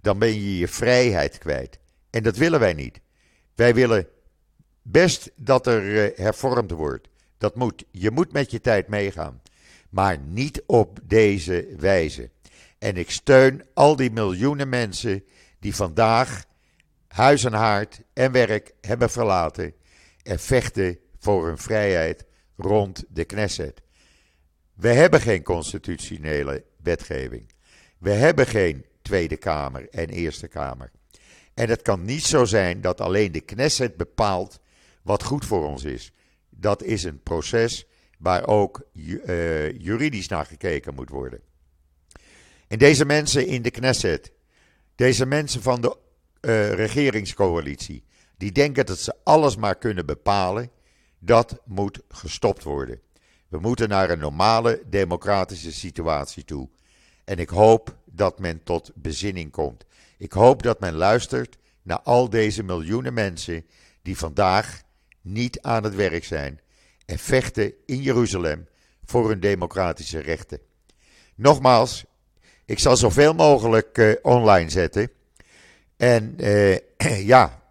Dan 0.00 0.18
ben 0.18 0.34
je 0.34 0.58
je 0.58 0.68
vrijheid 0.68 1.38
kwijt. 1.38 1.78
En 2.10 2.22
dat 2.22 2.36
willen 2.36 2.60
wij 2.60 2.72
niet. 2.72 3.00
Wij 3.54 3.74
willen 3.74 4.08
best 4.82 5.30
dat 5.36 5.66
er 5.66 6.04
eh, 6.04 6.18
hervormd 6.18 6.70
wordt. 6.70 7.08
Dat 7.38 7.54
moet. 7.54 7.84
Je 7.90 8.10
moet 8.10 8.32
met 8.32 8.50
je 8.50 8.60
tijd 8.60 8.88
meegaan. 8.88 9.42
Maar 9.90 10.18
niet 10.18 10.62
op 10.66 10.98
deze 11.02 11.74
wijze. 11.78 12.30
En 12.84 12.96
ik 12.96 13.10
steun 13.10 13.64
al 13.74 13.96
die 13.96 14.10
miljoenen 14.10 14.68
mensen 14.68 15.24
die 15.58 15.74
vandaag 15.74 16.44
huis 17.08 17.44
en 17.44 17.52
haard 17.52 18.00
en 18.12 18.32
werk 18.32 18.74
hebben 18.80 19.10
verlaten 19.10 19.74
en 20.22 20.38
vechten 20.38 20.98
voor 21.18 21.46
hun 21.46 21.58
vrijheid 21.58 22.24
rond 22.56 23.04
de 23.08 23.24
Knesset. 23.24 23.82
We 24.74 24.88
hebben 24.88 25.20
geen 25.20 25.42
constitutionele 25.42 26.64
wetgeving. 26.82 27.52
We 27.98 28.10
hebben 28.10 28.46
geen 28.46 28.84
Tweede 29.02 29.36
Kamer 29.36 29.88
en 29.90 30.08
Eerste 30.08 30.48
Kamer. 30.48 30.90
En 31.54 31.68
het 31.68 31.82
kan 31.82 32.04
niet 32.04 32.24
zo 32.24 32.44
zijn 32.44 32.80
dat 32.80 33.00
alleen 33.00 33.32
de 33.32 33.40
Knesset 33.40 33.96
bepaalt 33.96 34.60
wat 35.02 35.22
goed 35.22 35.44
voor 35.44 35.66
ons 35.66 35.84
is. 35.84 36.12
Dat 36.50 36.82
is 36.82 37.04
een 37.04 37.22
proces 37.22 37.86
waar 38.18 38.46
ook 38.46 38.82
uh, 38.92 39.78
juridisch 39.78 40.28
naar 40.28 40.46
gekeken 40.46 40.94
moet 40.94 41.10
worden. 41.10 41.40
En 42.68 42.78
deze 42.78 43.04
mensen 43.04 43.46
in 43.46 43.62
de 43.62 43.70
Knesset, 43.70 44.32
deze 44.94 45.26
mensen 45.26 45.62
van 45.62 45.80
de 45.80 45.96
uh, 46.40 46.72
regeringscoalitie, 46.72 48.04
die 48.36 48.52
denken 48.52 48.86
dat 48.86 48.98
ze 48.98 49.14
alles 49.24 49.56
maar 49.56 49.76
kunnen 49.76 50.06
bepalen, 50.06 50.70
dat 51.18 51.60
moet 51.64 52.00
gestopt 52.08 52.62
worden. 52.62 53.00
We 53.48 53.58
moeten 53.58 53.88
naar 53.88 54.10
een 54.10 54.18
normale 54.18 54.82
democratische 54.86 55.72
situatie 55.72 56.44
toe. 56.44 56.68
En 57.24 57.38
ik 57.38 57.48
hoop 57.48 57.96
dat 58.04 58.38
men 58.38 58.62
tot 58.62 58.90
bezinning 58.94 59.50
komt. 59.50 59.84
Ik 60.18 60.32
hoop 60.32 60.62
dat 60.62 60.80
men 60.80 60.94
luistert 60.94 61.56
naar 61.82 62.00
al 62.00 62.30
deze 62.30 62.62
miljoenen 62.62 63.14
mensen 63.14 63.66
die 64.02 64.18
vandaag 64.18 64.82
niet 65.20 65.60
aan 65.60 65.84
het 65.84 65.94
werk 65.94 66.24
zijn 66.24 66.60
en 67.06 67.18
vechten 67.18 67.72
in 67.86 68.02
Jeruzalem 68.02 68.66
voor 69.04 69.28
hun 69.28 69.40
democratische 69.40 70.18
rechten. 70.18 70.60
Nogmaals, 71.34 72.04
ik 72.66 72.78
zal 72.78 72.96
zoveel 72.96 73.34
mogelijk 73.34 73.98
uh, 73.98 74.12
online 74.22 74.70
zetten. 74.70 75.10
En 75.96 76.34
uh, 76.40 76.76
ja, 77.32 77.62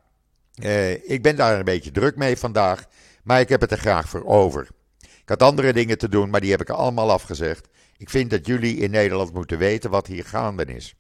uh, 0.64 0.92
ik 0.92 1.22
ben 1.22 1.36
daar 1.36 1.58
een 1.58 1.66
beetje 1.66 1.92
druk 1.92 2.16
mee 2.16 2.38
vandaag, 2.38 2.86
maar 3.24 3.40
ik 3.40 3.50
heb 3.50 3.62
het 3.62 3.72
er 3.72 3.78
graag 3.78 4.10
voor 4.10 4.26
over. 4.26 4.68
Ik 5.00 5.30
had 5.30 5.42
andere 5.42 5.74
dingen 5.74 5.98
te 5.98 6.10
doen, 6.10 6.30
maar 6.30 6.42
die 6.42 6.52
heb 6.52 6.62
ik 6.62 6.70
allemaal 6.70 7.12
afgezegd. 7.12 7.68
Ik 7.98 8.10
vind 8.10 8.30
dat 8.30 8.46
jullie 8.46 8.78
in 8.78 8.92
Nederland 8.92 9.34
moeten 9.34 9.58
weten 9.58 9.90
wat 9.90 10.08
hier 10.08 10.26
gaande 10.26 10.66
is. 10.66 10.96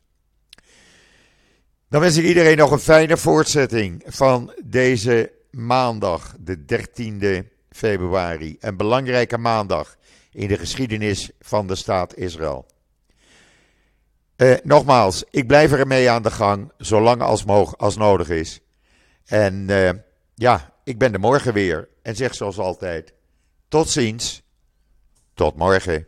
Dan 1.89 2.01
wens 2.01 2.17
ik 2.17 2.25
iedereen 2.25 2.57
nog 2.57 2.71
een 2.71 2.79
fijne 2.79 3.17
voortzetting 3.17 4.03
van 4.05 4.53
deze 4.63 5.31
maandag, 5.51 6.35
de 6.39 6.57
13e 6.57 7.47
februari. 7.69 8.57
Een 8.59 8.77
belangrijke 8.77 9.37
maandag 9.37 9.95
in 10.31 10.47
de 10.47 10.57
geschiedenis 10.57 11.31
van 11.39 11.67
de 11.67 11.75
staat 11.75 12.17
Israël. 12.17 12.65
Eh, 14.43 14.57
nogmaals, 14.63 15.23
ik 15.29 15.47
blijf 15.47 15.71
ermee 15.71 16.09
aan 16.09 16.21
de 16.21 16.31
gang, 16.31 16.71
zolang 16.77 17.21
als, 17.21 17.45
als 17.77 17.97
nodig 17.97 18.29
is. 18.29 18.59
En 19.25 19.69
eh, 19.69 19.89
ja, 20.35 20.73
ik 20.83 20.97
ben 20.97 21.13
er 21.13 21.19
morgen 21.19 21.53
weer 21.53 21.89
en 22.01 22.15
zeg 22.15 22.35
zoals 22.35 22.57
altijd: 22.57 23.13
tot 23.67 23.89
ziens, 23.89 24.43
tot 25.33 25.55
morgen. 25.55 26.07